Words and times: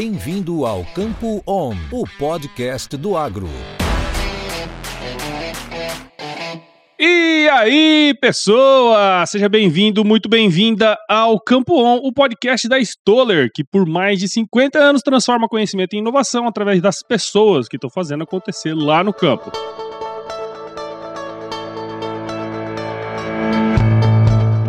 Bem-vindo 0.00 0.64
ao 0.64 0.84
Campo 0.94 1.42
On, 1.44 1.74
o 1.90 2.04
podcast 2.20 2.96
do 2.96 3.16
agro. 3.16 3.48
E 6.96 7.48
aí, 7.50 8.14
pessoa! 8.20 9.26
Seja 9.26 9.48
bem-vindo, 9.48 10.04
muito 10.04 10.28
bem-vinda 10.28 10.96
ao 11.08 11.40
Campo 11.40 11.82
On, 11.82 11.96
o 11.96 12.12
podcast 12.12 12.68
da 12.68 12.78
Stoller, 12.78 13.50
que 13.52 13.64
por 13.64 13.88
mais 13.88 14.20
de 14.20 14.28
50 14.28 14.78
anos 14.78 15.02
transforma 15.02 15.48
conhecimento 15.48 15.94
em 15.94 15.98
inovação 15.98 16.46
através 16.46 16.80
das 16.80 17.02
pessoas 17.02 17.66
que 17.66 17.74
estão 17.74 17.90
fazendo 17.90 18.22
acontecer 18.22 18.74
lá 18.74 19.02
no 19.02 19.12
campo. 19.12 19.50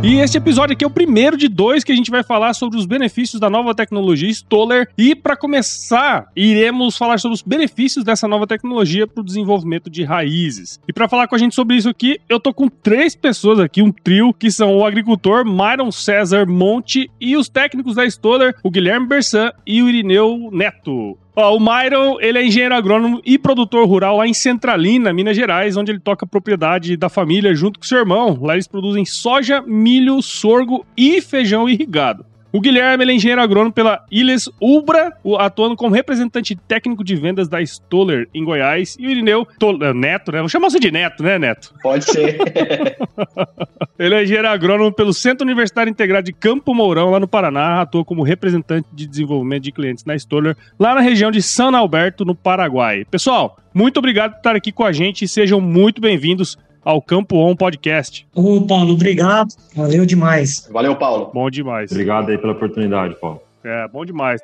E 0.10 0.22
este 0.22 0.40
episódio 0.40 0.74
aqui 0.74 0.84
é 0.84 0.88
o 0.88 0.90
primeiro 0.90 1.38
de 1.38 1.48
dois 1.48 1.84
que 1.84 1.92
a 1.92 1.96
gente 1.96 2.10
vai 2.10 2.24
falar 2.24 2.56
sobre 2.56 2.80
os 2.80 2.88
benefícios 2.88 3.40
da 3.40 3.48
nova 3.48 3.76
tecnologia 3.76 4.28
Stoller. 4.28 4.90
E 4.98 5.14
para 5.14 5.38
começar, 5.38 6.32
iremos 6.36 6.98
falar 6.98 7.20
sobre 7.20 7.36
os 7.36 7.44
benefícios 7.44 8.04
dessa 8.04 8.28
nova 8.28 8.48
tecnologia 8.48 9.06
para 9.06 9.22
o 9.22 9.24
desenvolvimento 9.24 9.88
de 9.88 10.04
raízes. 10.04 10.80
E 10.88 10.92
para 10.92 11.08
falar 11.08 11.28
com 11.28 11.36
a 11.36 11.38
gente 11.38 11.54
sobre 11.54 11.76
isso 11.76 11.88
aqui, 11.88 12.20
eu 12.28 12.40
tô 12.40 12.52
com 12.52 12.68
três 12.68 13.16
pessoas 13.16 13.60
aqui, 13.60 13.84
um 13.84 13.92
trio, 13.92 14.34
que 14.34 14.50
são 14.50 14.76
o 14.76 14.84
agricultor 14.84 15.46
Myron 15.46 15.92
César 15.92 16.48
Monte 16.48 17.08
e 17.22 17.38
os 17.38 17.48
técnicos 17.48 17.94
da 17.94 18.04
Stoller, 18.04 18.56
o 18.64 18.72
Guilherme 18.72 19.06
Bersan 19.06 19.52
e 19.64 19.84
o 19.84 19.88
Irineu 19.88 20.50
Neto. 20.52 21.20
Ó, 21.42 21.56
o 21.56 21.60
Myron, 21.60 22.18
ele 22.20 22.38
é 22.38 22.46
engenheiro 22.46 22.76
agrônomo 22.76 23.22
e 23.26 23.40
produtor 23.40 23.88
rural 23.88 24.18
lá 24.18 24.28
em 24.28 24.34
Centralina, 24.34 25.14
Minas 25.14 25.38
Gerais, 25.38 25.78
onde 25.78 25.90
ele 25.90 26.00
toca 26.02 26.28
propriedade 26.28 26.98
da 26.98 27.08
família 27.08 27.56
junto 27.56 27.80
com 27.80 27.86
seu 27.86 27.98
irmão. 27.98 28.38
Lá 28.42 28.56
eles 28.56 28.68
produzem 28.68 29.06
soja, 29.06 29.64
milho, 29.66 30.22
sorgo 30.22 30.86
e 30.98 31.22
feijão 31.22 31.70
irrigado. 31.70 32.26
O 32.52 32.60
Guilherme 32.60 33.04
ele 33.04 33.12
é 33.12 33.16
engenheiro 33.16 33.42
agrônomo 33.42 33.72
pela 33.72 34.04
Illes 34.12 34.50
Ubra, 34.60 35.14
atuando 35.38 35.76
como 35.76 35.94
representante 35.94 36.56
técnico 36.56 37.04
de 37.04 37.16
vendas 37.16 37.48
da 37.48 37.62
Stoller 37.62 38.28
em 38.34 38.44
Goiás. 38.44 38.98
E 39.00 39.06
o 39.06 39.10
Irineu 39.12 39.48
Tol 39.60 39.78
eh, 39.84 39.94
Neto, 39.94 40.32
né? 40.32 40.40
Vamos 40.40 40.52
chamar 40.52 40.72
você 40.72 40.80
de 40.80 40.90
Neto, 40.90 41.22
né, 41.22 41.38
Neto? 41.38 41.76
Pode 41.84 42.06
ser. 42.06 42.38
ele 44.00 44.16
é 44.16 44.24
engenheiro 44.24 44.48
agrônomo 44.48 44.92
pelo 44.92 45.14
Centro 45.14 45.46
Universitário 45.46 45.92
Integrado 45.92 46.26
de 46.26 46.34
Campo 46.34 46.74
Mourão, 46.74 47.12
lá 47.12 47.20
no 47.20 47.28
Paraná. 47.28 47.82
Atua 47.82 48.04
como 48.04 48.24
representante 48.24 48.88
de 48.92 49.06
desenvolvimento 49.06 49.64
de 49.64 49.72
clientes 49.72 50.04
na 50.04 50.16
Stoller, 50.16 50.58
lá 50.80 50.96
na 50.96 51.02
região 51.02 51.30
de 51.30 51.44
São 51.44 51.76
Alberto, 51.76 52.26
no 52.26 52.34
Paraguai. 52.34 53.06
Pessoal, 53.12 53.60
muito 53.72 53.98
obrigado 53.98 54.32
por 54.32 54.38
estar 54.38 54.56
aqui 54.56 54.72
com 54.72 54.84
a 54.84 54.92
gente 54.92 55.24
e 55.24 55.28
sejam 55.28 55.62
muito 55.62 56.02
bem-vindos 56.02 56.58
ao 56.84 57.02
Campo 57.02 57.38
On 57.38 57.56
Podcast. 57.56 58.28
Ô, 58.34 58.62
Paulo, 58.62 58.94
obrigado. 58.94 59.54
Valeu 59.76 60.06
demais. 60.06 60.68
Valeu, 60.72 60.96
Paulo. 60.96 61.32
Bom 61.34 61.50
demais. 61.50 61.92
Obrigado 61.92 62.30
aí 62.30 62.38
pela 62.38 62.54
oportunidade, 62.54 63.16
Paulo. 63.20 63.42
É, 63.64 63.88
bom 63.88 64.06
demais. 64.06 64.42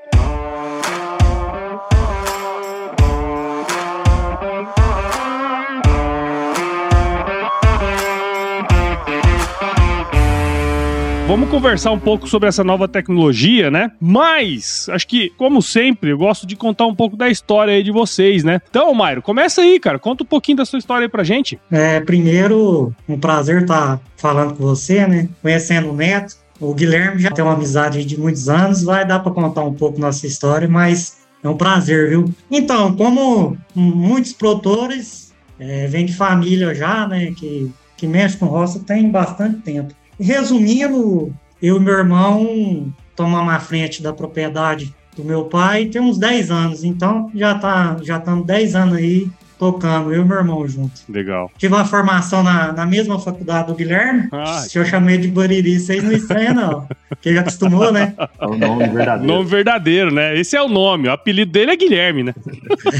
Vamos 11.27 11.49
conversar 11.49 11.91
um 11.91 11.99
pouco 11.99 12.27
sobre 12.27 12.47
essa 12.47 12.63
nova 12.63 12.87
tecnologia, 12.87 13.71
né? 13.71 13.91
Mas, 13.99 14.87
acho 14.89 15.07
que, 15.07 15.31
como 15.31 15.59
sempre, 15.59 16.11
eu 16.11 16.17
gosto 16.19 16.45
de 16.45 16.55
contar 16.55 16.85
um 16.85 16.93
pouco 16.93 17.17
da 17.17 17.27
história 17.27 17.73
aí 17.73 17.81
de 17.81 17.91
vocês, 17.91 18.43
né? 18.43 18.61
Então, 18.69 18.93
Mairo, 18.93 19.23
começa 19.23 19.61
aí, 19.61 19.79
cara. 19.79 19.97
Conta 19.97 20.23
um 20.23 20.27
pouquinho 20.27 20.57
da 20.57 20.65
sua 20.65 20.77
história 20.77 21.05
aí 21.05 21.09
pra 21.09 21.23
gente. 21.23 21.59
É, 21.71 21.99
primeiro, 21.99 22.93
um 23.09 23.19
prazer 23.19 23.63
estar 23.63 23.99
falando 24.15 24.53
com 24.53 24.63
você, 24.63 25.07
né? 25.07 25.27
Conhecendo 25.41 25.89
o 25.89 25.95
Neto. 25.95 26.35
O 26.59 26.75
Guilherme 26.75 27.19
já 27.19 27.31
tem 27.31 27.43
uma 27.43 27.55
amizade 27.55 28.05
de 28.05 28.19
muitos 28.19 28.47
anos, 28.47 28.83
vai 28.83 29.03
dar 29.03 29.19
para 29.19 29.31
contar 29.31 29.63
um 29.63 29.73
pouco 29.73 29.99
nossa 29.99 30.27
história, 30.27 30.67
mas 30.67 31.17
é 31.43 31.49
um 31.49 31.57
prazer, 31.57 32.09
viu? 32.09 32.31
Então, 32.51 32.95
como 32.95 33.57
muitos 33.73 34.31
produtores 34.31 35.33
é, 35.59 35.87
vêm 35.87 36.05
de 36.05 36.13
família 36.13 36.73
já, 36.75 37.07
né, 37.07 37.33
que, 37.35 37.71
que 37.97 38.07
mexe 38.07 38.37
com 38.37 38.45
roça 38.45 38.79
tem 38.79 39.09
bastante 39.09 39.57
tempo. 39.61 39.93
Resumindo, 40.19 41.33
eu 41.61 41.77
e 41.77 41.79
meu 41.79 41.93
irmão 41.93 42.93
tomamos 43.15 43.53
a 43.53 43.59
frente 43.59 44.01
da 44.03 44.13
propriedade 44.13 44.93
do 45.15 45.23
meu 45.23 45.45
pai 45.45 45.85
tem 45.85 46.01
uns 46.01 46.17
10 46.17 46.51
anos, 46.51 46.83
então 46.83 47.31
já 47.33 47.55
tá, 47.55 47.97
já 48.03 48.17
estamos 48.17 48.45
10 48.45 48.75
anos 48.75 48.95
aí 48.97 49.29
tocando, 49.57 50.13
eu 50.13 50.21
e 50.21 50.25
meu 50.25 50.37
irmão 50.37 50.67
junto. 50.67 51.01
Legal. 51.07 51.49
Tive 51.57 51.73
uma 51.73 51.85
formação 51.85 52.43
na, 52.43 52.73
na 52.73 52.85
mesma 52.85 53.17
faculdade 53.17 53.67
do 53.67 53.75
Guilherme. 53.75 54.27
Ah, 54.33 54.57
Se 54.59 54.77
eu 54.77 54.83
chamei 54.85 55.17
de 55.17 55.29
Bariri, 55.29 55.75
isso 55.75 55.93
aí 55.93 56.01
não 56.01 56.11
estranha, 56.11 56.53
não. 56.53 56.85
Porque 57.07 57.33
já 57.33 57.39
acostumou, 57.39 57.91
né? 57.91 58.13
É 58.37 58.45
o 58.45 58.57
nome 58.57 58.87
verdadeiro. 58.89 59.33
Nome 59.33 59.45
verdadeiro, 59.49 60.13
né? 60.13 60.37
Esse 60.37 60.57
é 60.57 60.61
o 60.61 60.67
nome. 60.67 61.07
O 61.07 61.11
apelido 61.13 61.51
dele 61.53 61.71
é 61.71 61.75
Guilherme, 61.77 62.23
né? 62.23 62.33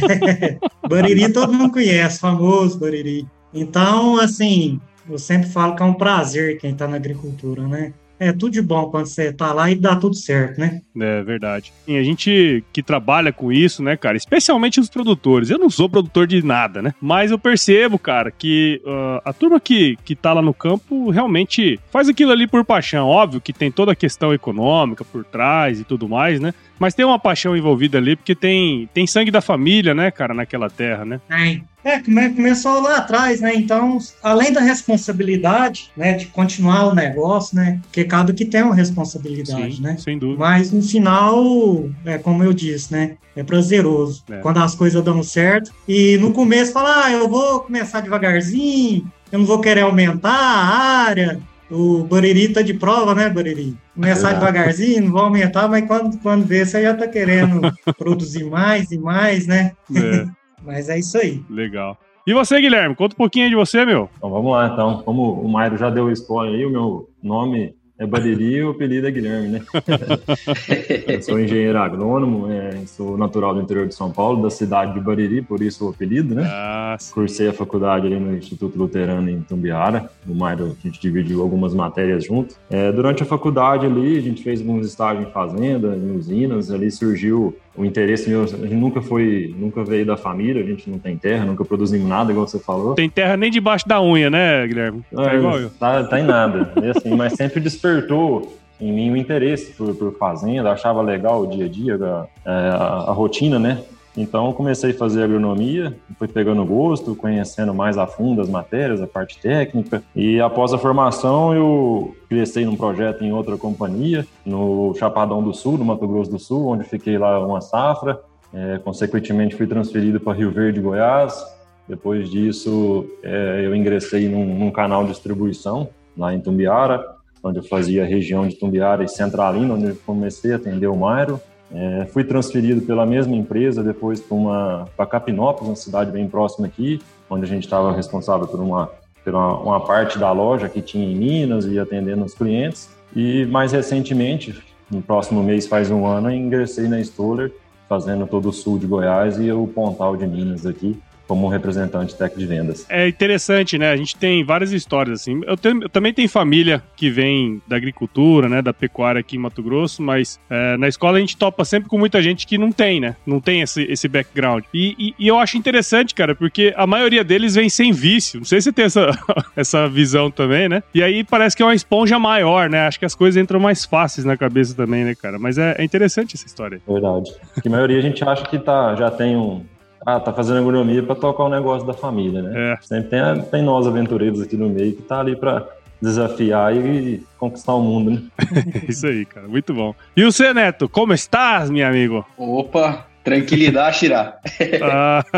Bariri 0.89 1.31
todo 1.31 1.51
mundo 1.53 1.73
conhece, 1.73 2.19
famoso 2.19 2.79
Bariri. 2.79 3.27
Então, 3.53 4.17
assim, 4.19 4.79
eu 5.09 5.17
sempre 5.17 5.49
falo 5.49 5.75
que 5.75 5.83
é 5.83 5.85
um 5.85 5.93
prazer 5.93 6.57
quem 6.57 6.71
está 6.71 6.87
na 6.87 6.95
agricultura, 6.97 7.67
né? 7.67 7.93
É 8.17 8.31
tudo 8.31 8.51
de 8.51 8.61
bom 8.61 8.89
quando 8.89 9.07
você 9.07 9.33
tá 9.33 9.51
lá 9.51 9.69
e 9.69 9.75
dá 9.75 9.95
tudo 9.95 10.15
certo, 10.15 10.57
né? 10.57 10.81
É 10.97 11.21
verdade. 11.21 11.73
E 11.85 11.97
a 11.97 12.03
gente 12.03 12.63
que 12.71 12.81
trabalha 12.81 13.33
com 13.33 13.51
isso, 13.51 13.83
né, 13.83 13.97
cara? 13.97 14.15
Especialmente 14.15 14.79
os 14.79 14.89
produtores. 14.89 15.49
Eu 15.49 15.57
não 15.57 15.69
sou 15.69 15.89
produtor 15.89 16.25
de 16.25 16.41
nada, 16.41 16.81
né? 16.81 16.93
Mas 17.01 17.31
eu 17.31 17.37
percebo, 17.37 17.99
cara, 17.99 18.31
que 18.31 18.81
uh, 18.85 19.21
a 19.25 19.33
turma 19.33 19.59
que, 19.59 19.97
que 20.05 20.15
tá 20.15 20.31
lá 20.31 20.41
no 20.41 20.53
campo 20.53 21.09
realmente 21.09 21.77
faz 21.91 22.07
aquilo 22.07 22.31
ali 22.31 22.47
por 22.47 22.63
paixão. 22.63 23.07
Óbvio 23.07 23.41
que 23.41 23.51
tem 23.51 23.69
toda 23.69 23.91
a 23.91 23.95
questão 23.95 24.33
econômica 24.33 25.03
por 25.03 25.25
trás 25.25 25.81
e 25.81 25.83
tudo 25.83 26.07
mais, 26.07 26.39
né? 26.39 26.53
Mas 26.79 26.93
tem 26.93 27.05
uma 27.05 27.19
paixão 27.19 27.55
envolvida 27.55 27.97
ali, 27.97 28.15
porque 28.15 28.35
tem, 28.35 28.89
tem 28.93 29.05
sangue 29.05 29.31
da 29.31 29.41
família, 29.41 29.93
né, 29.93 30.11
cara, 30.11 30.33
naquela 30.33 30.69
terra, 30.69 31.05
né? 31.05 31.21
É, 31.29 31.59
é 31.85 31.99
come- 31.99 32.29
começou 32.31 32.81
lá 32.81 32.97
atrás, 32.97 33.39
né? 33.41 33.53
Então, 33.55 33.97
além 34.23 34.51
da 34.51 34.59
responsabilidade, 34.59 35.91
né, 35.95 36.13
de 36.13 36.25
continuar 36.25 36.87
o 36.87 36.95
negócio, 36.95 37.55
né? 37.55 37.79
Porque 37.83 38.03
cada 38.03 38.33
que 38.33 38.43
tem 38.43 38.63
uma 38.63 38.73
responsabilidade, 38.75 39.75
Sim, 39.77 39.81
né? 39.81 39.95
sem 39.99 40.17
dúvida. 40.17 40.39
Mas 40.39 40.71
no 40.71 40.81
final, 40.81 41.87
é 42.03 42.17
como 42.17 42.43
eu 42.43 42.51
disse, 42.51 42.91
né? 42.91 43.11
É 43.35 43.43
prazeroso 43.43 44.23
É. 44.29 44.37
quando 44.37 44.57
as 44.57 44.73
coisas 44.75 45.03
dão 45.03 45.21
certo. 45.21 45.71
E 45.87 46.17
no 46.17 46.33
começo 46.33 46.73
fala, 46.73 47.05
ah, 47.05 47.11
eu 47.11 47.29
vou 47.29 47.59
começar 47.61 48.01
devagarzinho, 48.01 49.05
eu 49.31 49.39
não 49.39 49.45
vou 49.45 49.59
querer 49.61 49.81
aumentar 49.81 50.31
a 50.31 50.65
área. 51.07 51.39
O 51.69 52.03
Bariri 52.03 52.49
tá 52.49 52.61
de 52.61 52.73
prova, 52.75 53.13
né, 53.15 53.29
Bariri? 53.29 53.75
Começar 53.93 54.29
Verdade. 54.31 54.39
devagarzinho, 54.39 55.03
não 55.05 55.11
vou 55.11 55.21
aumentar, 55.21 55.67
mas 55.67 55.85
quando, 55.85 56.17
quando 56.19 56.45
vê, 56.45 56.65
você 56.65 56.81
já 56.81 56.93
tá 56.93 57.07
querendo 57.07 57.59
produzir 57.97 58.43
mais 58.45 58.91
e 58.91 58.97
mais, 58.97 59.47
né? 59.47 59.71
É, 59.95 60.25
Mas 60.65 60.89
é 60.89 60.99
isso 60.99 61.17
aí. 61.17 61.43
legal. 61.49 61.97
E 62.27 62.33
você, 62.33 62.59
Guilherme? 62.59 62.95
Conta 62.95 63.13
um 63.13 63.17
pouquinho 63.17 63.45
aí 63.45 63.51
de 63.51 63.55
você, 63.55 63.85
meu. 63.85 64.09
Então 64.17 64.31
vamos 64.31 64.51
lá, 64.51 64.67
então. 64.67 65.03
Como 65.03 65.33
o 65.33 65.47
Mairo 65.47 65.77
já 65.77 65.91
deu 65.91 66.05
o 66.05 66.11
spoiler 66.11 66.55
aí, 66.55 66.65
o 66.65 66.71
meu 66.71 67.09
nome 67.21 67.75
é 67.97 68.05
Bariri 68.05 68.55
e 68.55 68.63
o 68.63 68.71
apelido 68.71 69.07
é 69.07 69.11
Guilherme, 69.11 69.47
né? 69.47 69.61
Eu 71.07 71.21
sou 71.21 71.39
engenheiro 71.39 71.77
agrônomo, 71.77 72.51
é, 72.51 72.85
sou 72.87 73.17
natural 73.17 73.55
do 73.55 73.61
interior 73.61 73.87
de 73.87 73.95
São 73.95 74.11
Paulo, 74.11 74.41
da 74.41 74.49
cidade 74.49 74.93
de 74.93 74.99
Bariri, 74.99 75.41
por 75.41 75.61
isso 75.61 75.85
o 75.85 75.89
apelido, 75.89 76.35
né? 76.35 76.43
Ah. 76.45 76.97
Cursei 77.13 77.47
a 77.47 77.53
faculdade 77.53 78.05
ali 78.07 78.19
no 78.19 78.35
Instituto 78.35 78.77
Luterano 78.77 79.29
em 79.29 79.41
Tumbiara. 79.41 80.09
O 80.27 80.35
Mairo, 80.35 80.75
a 80.77 80.87
gente 80.87 80.99
dividiu 80.99 81.41
algumas 81.41 81.73
matérias 81.73 82.25
junto. 82.25 82.55
É, 82.69 82.91
durante 82.91 83.23
a 83.23 83.25
faculdade 83.25 83.85
ali, 83.85 84.17
a 84.17 84.21
gente 84.21 84.43
fez 84.43 84.59
alguns 84.59 84.85
estágios 84.85 85.27
em 85.27 85.31
fazenda, 85.31 85.95
em 85.95 86.17
usinas. 86.17 86.71
Ali 86.71 86.91
surgiu 86.91 87.55
o 87.77 87.85
interesse 87.85 88.29
meu. 88.29 88.43
A 88.43 88.47
gente 88.47 88.73
nunca 88.73 89.01
foi, 89.01 89.53
nunca 89.57 89.83
veio 89.83 90.05
da 90.05 90.17
família, 90.17 90.63
a 90.63 90.65
gente 90.65 90.89
não 90.89 90.99
tem 90.99 91.17
terra, 91.17 91.45
nunca 91.45 91.65
produzimos 91.65 92.07
nada, 92.07 92.31
igual 92.31 92.47
você 92.47 92.59
falou. 92.59 92.95
Tem 92.95 93.09
terra 93.09 93.35
nem 93.35 93.51
debaixo 93.51 93.87
da 93.87 94.01
unha, 94.01 94.29
né, 94.29 94.65
Guilherme? 94.67 95.03
Tá 95.13 95.33
É, 95.33 95.35
igual 95.35 95.59
eu. 95.59 95.69
Tá, 95.71 96.03
tá 96.03 96.19
em 96.19 96.23
nada. 96.23 96.71
E 96.81 96.89
assim, 96.95 97.15
mas 97.15 97.33
sempre 97.33 97.59
despertou 97.59 98.57
em 98.79 98.91
mim 98.91 99.11
o 99.11 99.17
interesse 99.17 99.73
por, 99.73 99.93
por 99.95 100.17
fazenda, 100.17 100.71
achava 100.71 101.01
legal 101.01 101.41
o 101.41 101.47
dia 101.47 101.65
a 101.65 101.69
dia, 101.69 101.97
a, 102.45 102.51
a, 102.51 103.09
a 103.09 103.11
rotina, 103.11 103.57
né? 103.57 103.81
Então 104.17 104.47
eu 104.47 104.53
comecei 104.53 104.91
a 104.91 104.97
fazer 104.97 105.23
agronomia, 105.23 105.95
fui 106.17 106.27
pegando 106.27 106.63
gosto, 106.65 107.15
conhecendo 107.15 107.73
mais 107.73 107.97
a 107.97 108.07
fundo 108.07 108.41
as 108.41 108.49
matérias, 108.49 109.01
a 109.01 109.07
parte 109.07 109.37
técnica. 109.39 110.01
E 110.15 110.39
após 110.39 110.73
a 110.73 110.77
formação 110.77 111.53
eu 111.53 112.15
ingressei 112.31 112.65
num 112.65 112.75
projeto 112.75 113.23
em 113.23 113.33
outra 113.33 113.57
companhia, 113.57 114.25
no 114.45 114.93
Chapadão 114.95 115.43
do 115.43 115.53
Sul, 115.53 115.77
no 115.77 115.85
Mato 115.85 116.07
Grosso 116.07 116.31
do 116.31 116.39
Sul, 116.39 116.67
onde 116.67 116.85
fiquei 116.85 117.17
lá 117.17 117.45
uma 117.45 117.61
safra. 117.61 118.19
É, 118.53 118.77
consequentemente 118.77 119.55
fui 119.55 119.67
transferido 119.67 120.19
para 120.19 120.37
Rio 120.37 120.51
Verde, 120.51 120.79
Goiás. 120.79 121.43
Depois 121.87 122.29
disso 122.29 123.05
é, 123.21 123.63
eu 123.65 123.75
ingressei 123.75 124.29
num, 124.29 124.57
num 124.57 124.71
canal 124.71 125.03
de 125.03 125.11
distribuição 125.11 125.89
lá 126.17 126.33
em 126.33 126.39
Tumbiara, 126.39 127.05
onde 127.43 127.59
eu 127.59 127.63
fazia 127.63 128.03
a 128.03 128.05
região 128.05 128.47
de 128.47 128.55
Tumbiara 128.55 129.03
e 129.03 129.09
Centralina, 129.09 129.73
onde 129.73 129.89
eu 129.89 129.97
comecei 130.05 130.53
a 130.53 130.55
atender 130.55 130.87
o 130.87 130.95
Mairo. 130.95 131.39
É, 131.71 132.05
fui 132.13 132.23
transferido 132.23 132.81
pela 132.81 133.05
mesma 133.05 133.35
empresa 133.35 133.83
depois 133.83 134.21
para 134.21 135.05
Capinópolis, 135.05 135.69
uma 135.69 135.75
cidade 135.75 136.11
bem 136.11 136.27
próxima 136.27 136.67
aqui, 136.67 137.01
onde 137.29 137.43
a 137.43 137.47
gente 137.47 137.63
estava 137.63 137.91
responsável 137.91 138.47
por 138.47 138.59
uma, 138.59 138.89
por 139.23 139.33
uma, 139.33 139.59
uma 139.59 139.79
parte 139.79 140.19
da 140.19 140.31
loja 140.31 140.69
que 140.69 140.81
tinha 140.81 141.05
em 141.05 141.15
Minas 141.15 141.65
e 141.65 141.79
atendendo 141.79 142.23
os 142.23 142.33
clientes. 142.33 142.89
E 143.15 143.45
mais 143.45 143.71
recentemente, 143.71 144.55
no 144.91 145.01
próximo 145.01 145.41
mês 145.43 145.67
faz 145.67 145.89
um 145.89 146.05
ano, 146.05 146.31
ingressei 146.31 146.87
na 146.87 146.99
Stoller 147.01 147.51
fazendo 147.89 148.25
todo 148.25 148.49
o 148.49 148.53
sul 148.53 148.79
de 148.79 148.87
Goiás 148.87 149.39
e 149.39 149.51
o 149.51 149.67
Pontal 149.67 150.17
de 150.17 150.25
Minas 150.25 150.65
aqui 150.65 150.99
como 151.27 151.47
representante 151.47 152.15
técnico 152.15 152.39
de 152.39 152.45
vendas. 152.45 152.85
É 152.89 153.07
interessante, 153.07 153.77
né? 153.77 153.91
A 153.91 153.95
gente 153.95 154.15
tem 154.15 154.43
várias 154.43 154.71
histórias, 154.71 155.21
assim. 155.21 155.41
Eu, 155.45 155.57
tenho, 155.57 155.83
eu, 155.83 155.89
também 155.89 156.13
tenho 156.13 156.29
família 156.29 156.83
que 156.95 157.09
vem 157.09 157.61
da 157.67 157.75
agricultura, 157.75 158.47
né? 158.47 158.61
Da 158.61 158.73
pecuária 158.73 159.19
aqui 159.19 159.35
em 159.35 159.39
Mato 159.39 159.63
Grosso, 159.63 160.01
mas 160.01 160.39
é, 160.49 160.77
na 160.77 160.87
escola 160.87 161.17
a 161.17 161.19
gente 161.19 161.37
topa 161.37 161.65
sempre 161.65 161.89
com 161.89 161.97
muita 161.97 162.21
gente 162.21 162.45
que 162.45 162.57
não 162.57 162.71
tem, 162.71 162.99
né? 162.99 163.15
Não 163.25 163.39
tem 163.39 163.61
esse, 163.61 163.83
esse 163.83 164.07
background. 164.07 164.63
E, 164.73 164.95
e, 164.97 165.15
e 165.17 165.27
eu 165.27 165.39
acho 165.39 165.57
interessante, 165.57 166.13
cara, 166.13 166.35
porque 166.35 166.73
a 166.75 166.85
maioria 166.85 167.23
deles 167.23 167.55
vem 167.55 167.69
sem 167.69 167.91
vício. 167.91 168.39
Não 168.39 168.45
sei 168.45 168.61
se 168.61 168.65
você 168.65 168.73
tem 168.73 168.85
essa, 168.85 169.11
essa 169.55 169.87
visão 169.87 170.29
também, 170.29 170.69
né? 170.69 170.83
E 170.93 171.01
aí 171.01 171.23
parece 171.23 171.55
que 171.55 171.63
é 171.63 171.65
uma 171.65 171.75
esponja 171.75 172.19
maior, 172.19 172.69
né? 172.69 172.87
Acho 172.87 172.99
que 172.99 173.05
as 173.05 173.15
coisas 173.15 173.41
entram 173.41 173.59
mais 173.59 173.85
fáceis 173.85 174.25
na 174.25 174.37
cabeça 174.37 174.75
também, 174.75 175.03
né, 175.03 175.15
cara? 175.15 175.39
Mas 175.39 175.57
é, 175.57 175.75
é 175.77 175.83
interessante 175.83 176.35
essa 176.35 176.45
história. 176.45 176.81
Verdade. 176.87 177.31
Porque 177.53 177.67
a 177.67 177.71
maioria 177.71 177.97
a 177.97 178.01
gente 178.01 178.23
acha 178.23 178.43
que 178.45 178.59
tá, 178.59 178.95
já 178.95 179.09
tem 179.09 179.35
um, 179.35 179.63
ah, 180.05 180.19
tá 180.19 180.31
fazendo 180.31 180.59
agronomia 180.59 181.01
para 181.01 181.15
tocar 181.15 181.45
o 181.45 181.49
negócio 181.49 181.87
da 181.87 181.93
família, 181.93 182.41
né? 182.41 182.73
É. 182.73 182.77
Sempre 182.81 183.09
tem, 183.09 183.41
tem 183.49 183.63
nós 183.63 183.87
aventureiros 183.87 184.39
aqui 184.41 184.55
no 184.55 184.69
meio 184.69 184.95
que 184.95 185.01
tá 185.01 185.19
ali 185.19 185.35
para 185.35 185.67
desafiar 186.01 186.75
e 186.75 187.23
conquistar 187.39 187.73
o 187.73 187.81
mundo, 187.81 188.11
né? 188.11 188.21
Isso 188.87 189.07
aí, 189.07 189.25
cara, 189.25 189.47
muito 189.47 189.73
bom. 189.73 189.95
E 190.15 190.23
o 190.23 190.29
Neto, 190.53 190.87
como 190.87 191.13
estás, 191.13 191.69
meu 191.69 191.87
amigo? 191.87 192.25
Opa, 192.37 193.07
tranquilidade, 193.25 193.97
Shira. 193.97 194.37
ah. 194.81 195.25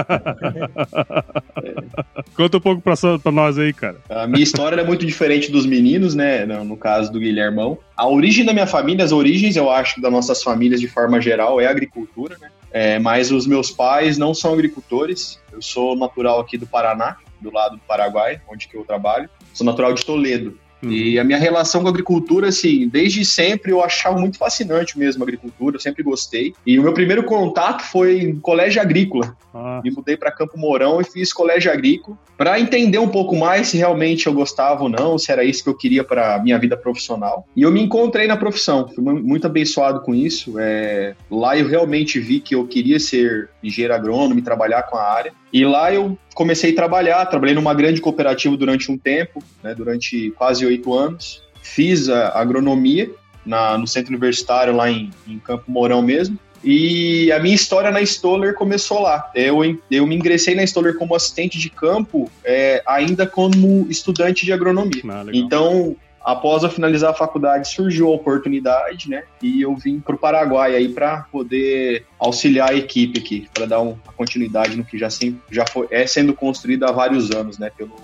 Conta 2.36 2.58
um 2.58 2.60
pouco 2.60 2.82
pra, 2.82 2.96
pra, 3.18 3.32
nós 3.32 3.58
aí, 3.58 3.74
cara. 3.74 3.96
A 4.10 4.28
minha 4.28 4.44
história 4.44 4.80
é 4.80 4.84
muito 4.84 5.06
diferente 5.06 5.50
dos 5.50 5.66
meninos, 5.66 6.14
né? 6.14 6.46
No, 6.46 6.66
no 6.66 6.78
caso 6.78 7.12
do 7.12 7.20
Guilhermão. 7.20 7.80
A 7.96 8.08
origem 8.08 8.46
da 8.46 8.54
minha 8.54 8.68
família, 8.68 9.04
as 9.04 9.14
origens, 9.14 9.56
eu 9.56 9.72
acho, 9.72 10.00
das 10.02 10.12
nossas 10.12 10.44
famílias 10.44 10.82
de 10.82 10.88
forma 10.88 11.22
geral, 11.22 11.62
é 11.62 11.66
a 11.66 11.72
agricultura, 11.72 12.38
né? 12.40 12.50
É, 12.70 13.00
mas 13.00 13.32
os 13.32 13.48
meus 13.48 13.72
pais 13.72 14.18
não 14.18 14.34
são 14.34 14.54
agricultores. 14.54 15.40
Eu 15.52 15.62
sou 15.62 15.96
natural 15.96 16.42
aqui 16.42 16.58
do 16.58 16.68
Paraná, 16.68 17.16
do 17.40 17.52
lado 17.52 17.78
do 17.78 17.82
Paraguai, 17.88 18.42
onde 18.50 18.68
que 18.68 18.76
eu 18.76 18.84
trabalho. 18.84 19.30
Sou 19.54 19.66
natural 19.66 19.94
de 19.94 20.06
Toledo. 20.06 20.60
Uhum. 20.82 20.92
E 20.92 21.20
a 21.20 21.24
minha 21.24 21.38
relação 21.38 21.82
com 21.82 21.88
a 21.88 21.92
agricultura, 21.92 22.50
assim, 22.50 22.88
desde 22.88 23.26
sempre 23.26 23.72
eu 23.72 23.84
achava 23.84 24.18
muito 24.18 24.38
fascinante 24.38 24.98
mesmo 24.98 25.24
a 25.24 25.26
agricultura, 25.26 25.76
eu 25.76 25.80
sempre 25.80 26.04
gostei. 26.04 26.54
E 26.66 26.78
o 26.78 26.84
meu 26.84 26.94
primeiro 26.94 27.24
contato 27.24 27.84
foi 27.84 28.20
em 28.22 28.40
colégio 28.40 28.82
agrícola. 28.82 29.36
Ah. 29.54 29.82
Me 29.84 29.92
mudei 29.92 30.16
para 30.16 30.32
Campo 30.32 30.58
Mourão 30.58 31.02
e 31.02 31.04
fiz 31.04 31.34
colégio 31.34 31.72
agrícola 31.72 32.18
para 32.38 32.60
entender 32.60 33.00
um 33.00 33.10
pouco 33.10 33.36
mais 33.36 33.70
se 33.70 33.78
realmente 33.78 34.28
eu 34.28 34.34
gostava 34.34 34.84
ou 34.84 34.90
não, 34.90 35.18
se 35.18 35.32
era 35.32 35.44
isso 35.44 35.64
que 35.64 35.70
eu 35.70 35.76
queria 35.76 36.04
para 36.04 36.38
minha 36.40 36.60
vida 36.60 36.78
profissional. 36.78 37.48
E 37.56 37.64
eu 37.64 37.72
me 37.72 37.82
encontrei 37.82 38.28
na 38.28 38.38
profissão, 38.38 38.88
fui 38.88 39.04
muito 39.04 39.48
abençoado 39.48 40.02
com 40.02 40.14
isso. 40.14 40.60
É, 40.60 41.16
lá 41.32 41.58
eu 41.58 41.68
realmente 41.68 42.20
vi 42.20 42.40
que 42.40 42.54
eu 42.54 42.68
queria 42.68 43.00
ser 43.00 43.50
engenheiro 43.64 43.96
agrônomo 43.96 44.40
e 44.40 44.44
trabalhar 44.44 44.84
com 44.84 44.98
a 44.98 45.04
área. 45.04 45.34
E 45.52 45.66
lá 45.66 45.94
eu 45.94 46.18
comecei 46.34 46.72
a 46.72 46.76
trabalhar, 46.76 47.26
trabalhei 47.26 47.56
numa 47.56 47.74
grande 47.74 48.02
cooperativa 48.02 48.56
durante 48.58 48.92
um 48.92 48.98
tempo, 48.98 49.44
né, 49.64 49.74
durante 49.74 50.32
quase 50.32 50.66
oito 50.66 50.94
anos. 50.94 51.44
Fiz 51.62 52.10
a 52.10 52.40
agronomia 52.40 53.10
na, 53.46 53.78
no 53.78 53.88
centro 53.88 54.12
universitário 54.12 54.76
lá 54.76 54.90
em, 54.90 55.10
em 55.28 55.40
Campo 55.40 55.72
Mourão 55.72 56.02
mesmo. 56.02 56.38
E 56.64 57.32
a 57.32 57.40
minha 57.40 57.56
história 57.56 57.92
na 57.92 58.02
Stoller 58.02 58.54
começou 58.54 59.00
lá. 59.00 59.32
Eu, 59.34 59.60
eu 59.90 60.08
me 60.08 60.16
ingressei 60.16 60.56
na 60.56 60.64
Stoller 60.64 60.98
como 60.98 61.16
assistente 61.16 61.58
de 61.58 61.70
campo, 61.70 62.30
é, 62.44 62.82
ainda 62.86 63.28
como 63.28 63.86
estudante 63.90 64.44
de 64.44 64.52
agronomia. 64.52 65.02
Ah, 65.08 65.26
então, 65.32 65.96
após 66.28 66.62
eu 66.62 66.70
finalizar 66.70 67.12
a 67.12 67.14
faculdade, 67.14 67.70
surgiu 67.70 68.10
a 68.10 68.16
oportunidade, 68.16 69.10
né? 69.10 69.24
E 69.42 69.62
eu 69.62 69.74
vim 69.78 70.02
para 70.02 70.14
o 70.14 70.18
Paraguai 70.18 70.76
aí 70.76 70.90
para 70.90 71.22
poder 71.32 72.06
auxiliar 72.20 72.72
a 72.72 72.76
equipe 72.76 73.18
aqui, 73.18 73.48
para 73.54 73.66
dar 73.66 73.80
uma 73.80 73.96
continuidade 74.18 74.76
no 74.76 74.84
que 74.84 74.98
já, 74.98 75.10
sempre, 75.10 75.40
já 75.50 75.66
foi, 75.66 75.88
é 75.90 76.06
sendo 76.06 76.34
construído 76.34 76.84
há 76.84 76.92
vários 76.92 77.32
anos, 77.32 77.58
né? 77.58 77.72
Pelo 77.78 77.96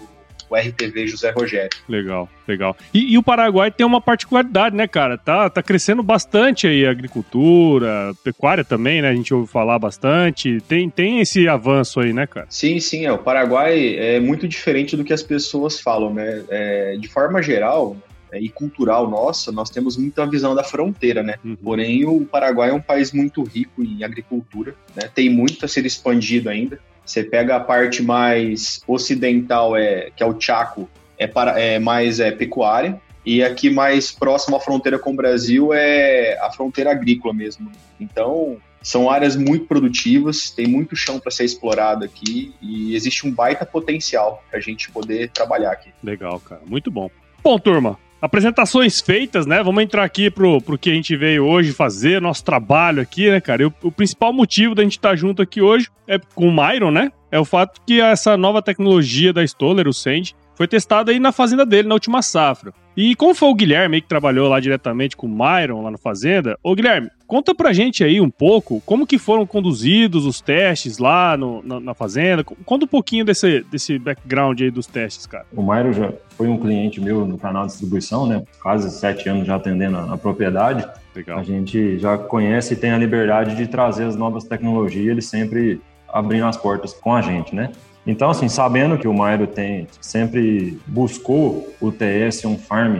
o 0.50 0.56
RTV 0.56 1.08
José 1.08 1.32
Rogério. 1.32 1.72
Legal, 1.90 2.30
legal. 2.48 2.78
E, 2.94 3.14
e, 3.14 3.18
o 3.18 3.24
Paraguai 3.24 3.72
tem 3.72 3.86
uma 3.86 4.00
particularidade, 4.00 4.76
né, 4.76 4.88
cara? 4.88 5.18
Tá, 5.18 5.50
tá 5.50 5.64
crescendo 5.64 6.04
bastante 6.04 6.68
aí 6.68 6.86
a 6.86 6.92
agricultura, 6.92 8.14
pecuária 8.24 8.64
também, 8.64 9.02
né? 9.02 9.10
A 9.10 9.16
gente 9.16 9.34
ouve 9.34 9.52
falar 9.52 9.80
bastante. 9.80 10.62
Tem, 10.68 10.90
tem 10.90 11.20
esse 11.20 11.48
avanço 11.48 12.00
aí, 12.00 12.14
né, 12.14 12.28
cara? 12.28 12.46
Sim, 12.50 12.80
sim. 12.80 13.06
É. 13.06 13.12
O 13.12 13.18
Paraguai 13.18 13.96
é 13.98 14.20
muito 14.20 14.48
diferente 14.48 14.96
do 14.96 15.04
que 15.04 15.14
as 15.14 15.24
pessoas 15.24 15.80
falam, 15.80 16.14
né? 16.14 16.44
É, 16.50 16.98
de 17.00 17.08
forma 17.08 17.42
geral, 17.42 17.98
e 18.40 18.50
cultural 18.50 19.10
nossa, 19.10 19.52
nós 19.52 19.70
temos 19.70 19.98
muita 19.98 20.26
visão 20.26 20.56
da 20.56 20.64
fronteira, 20.64 21.24
né? 21.24 21.36
Uhum. 21.44 21.56
Porém, 21.56 22.06
o 22.06 22.26
Paraguai 22.26 22.70
é 22.70 22.74
um 22.74 22.82
país 22.82 23.12
muito 23.12 23.44
rico 23.44 23.84
em 23.84 24.04
agricultura, 24.04 24.76
né? 24.96 25.10
Tem 25.14 25.30
muito 25.30 25.66
a 25.66 25.68
ser 25.68 25.86
expandido 25.86 26.50
ainda. 26.50 26.80
Você 27.06 27.24
pega 27.24 27.56
a 27.56 27.60
parte 27.60 28.02
mais 28.02 28.82
ocidental, 28.88 29.76
é, 29.76 30.10
que 30.16 30.24
é 30.24 30.26
o 30.26 30.40
Chaco, 30.40 30.90
é, 31.18 31.28
para, 31.28 31.60
é 31.60 31.80
mais 31.80 32.20
é, 32.20 32.32
pecuária, 32.32 33.00
e 33.26 33.44
aqui 33.44 33.70
mais 33.70 34.12
próximo 34.12 34.56
à 34.56 34.60
fronteira 34.60 35.00
com 35.00 35.12
o 35.12 35.16
Brasil 35.16 35.74
é 35.74 36.38
a 36.42 36.52
fronteira 36.52 36.92
agrícola 36.92 37.34
mesmo. 37.34 37.72
Então, 38.00 38.58
são 38.82 39.10
áreas 39.10 39.38
muito 39.38 39.66
produtivas, 39.66 40.52
tem 40.52 40.68
muito 40.68 40.96
chão 40.96 41.18
para 41.18 41.32
ser 41.32 41.46
explorado 41.46 42.04
aqui 42.04 42.54
e 42.62 42.94
existe 42.94 43.26
um 43.26 43.32
baita 43.32 43.66
potencial 43.66 44.44
para 44.50 44.60
a 44.60 44.62
gente 44.62 44.92
poder 44.92 45.30
trabalhar 45.30 45.72
aqui. 45.72 45.90
Legal, 46.04 46.40
cara, 46.42 46.62
muito 46.66 46.92
bom. 46.92 47.10
Bom, 47.42 47.58
turma, 47.58 47.98
apresentações 48.24 49.02
feitas, 49.02 49.46
né? 49.46 49.62
Vamos 49.62 49.84
entrar 49.84 50.06
aqui 50.06 50.32
pro, 50.32 50.62
pro 50.62 50.78
que 50.78 50.90
a 50.90 50.94
gente 50.94 51.14
veio 51.14 51.46
hoje 51.46 51.74
fazer, 51.74 52.22
nosso 52.22 52.42
trabalho 52.42 53.02
aqui, 53.02 53.30
né, 53.30 53.42
cara? 53.42 53.64
E 53.64 53.66
o, 53.66 53.74
o 53.84 53.92
principal 53.92 54.32
motivo 54.32 54.74
da 54.74 54.82
gente 54.82 54.94
estar 54.94 55.10
tá 55.10 55.16
junto 55.18 55.42
aqui 55.42 55.62
hoje 55.62 55.90
é 56.08 56.18
com 56.34 56.48
o 56.48 56.52
Myron, 56.54 56.90
né? 56.90 57.12
É 57.30 57.38
o 57.38 57.44
fato 57.44 57.82
que 57.86 58.00
essa 58.00 58.38
nova 58.38 58.62
tecnologia 58.62 59.34
da 59.34 59.44
Stoller, 59.44 59.90
o 59.90 59.94
Send, 59.94 60.34
foi 60.56 60.68
testada 60.68 61.12
aí 61.12 61.20
na 61.20 61.32
fazenda 61.32 61.66
dele, 61.66 61.88
na 61.88 61.96
última 61.96 62.22
safra. 62.22 62.74
E 62.96 63.16
como 63.16 63.34
foi 63.34 63.50
o 63.50 63.56
Guilherme 63.56 64.02
que 64.02 64.08
trabalhou 64.08 64.48
lá 64.48 64.60
diretamente 64.60 65.18
com 65.18 65.26
o 65.26 65.30
Myron 65.30 65.82
lá 65.82 65.90
na 65.90 65.98
fazenda, 65.98 66.58
ô 66.62 66.76
Guilherme, 66.76 67.10
conta 67.26 67.56
pra 67.56 67.74
gente 67.74 68.04
aí 68.04 68.22
um 68.22 68.30
pouco 68.30 68.82
como 68.86 69.08
que 69.08 69.18
foram 69.18 69.48
conduzidos 69.48 70.28
os 70.28 70.40
testes 70.40 71.00
lá 71.00 71.36
no, 71.36 71.64
na, 71.64 71.80
na, 71.80 71.94
fazenda. 71.96 72.44
Conta 72.44 72.86
um 72.86 72.88
pouquinho 72.88 73.26
desse, 73.26 73.62
desse 73.72 73.98
background 73.98 74.62
aí 74.62 74.70
dos 74.70 74.86
testes, 74.86 75.26
cara. 75.26 75.46
O 75.52 75.64
Myron 75.64 75.92
já 75.92 76.14
foi 76.38 76.48
um 76.48 76.58
cliente 76.60 77.02
meu 77.02 77.26
no 77.26 77.38
canal 77.38 77.64
de 77.64 77.72
distribuição, 77.72 78.28
né? 78.28 78.44
Quase 78.62 78.92
sete 78.92 79.28
anos 79.28 79.48
já 79.48 79.56
atendendo 79.56 79.98
a, 79.98 80.14
a 80.14 80.18
propriedade. 80.18 80.88
Legal. 81.16 81.40
A 81.40 81.44
gente 81.44 81.98
já 81.98 82.16
conhece 82.16 82.74
e 82.74 82.78
tem 82.78 82.92
a 82.92 82.98
liberdade 82.98 83.56
de 83.56 83.66
trazer 83.66 84.04
as 84.04 84.16
novas 84.16 84.44
tecnologias, 84.44 85.08
ele 85.08 85.22
sempre 85.22 85.82
abrindo 86.08 86.46
as 86.46 86.58
portas 86.58 86.94
com 86.94 87.14
a 87.16 87.22
gente, 87.22 87.56
né? 87.56 87.72
Então, 88.06 88.30
assim, 88.30 88.50
sabendo 88.50 88.98
que 88.98 89.08
o 89.08 89.14
Mairo 89.14 89.48
tem 89.48 89.88
sempre 90.02 90.78
buscou 90.86 91.74
o 91.80 91.92
TS 91.92 92.44
on 92.46 92.58
farm 92.58 93.00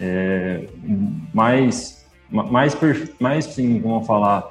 é, 0.00 0.66
mais, 1.32 2.06
mais, 2.30 2.76
mais, 3.20 3.44
sim, 3.46 3.80
vamos 3.80 4.06
falar, 4.06 4.44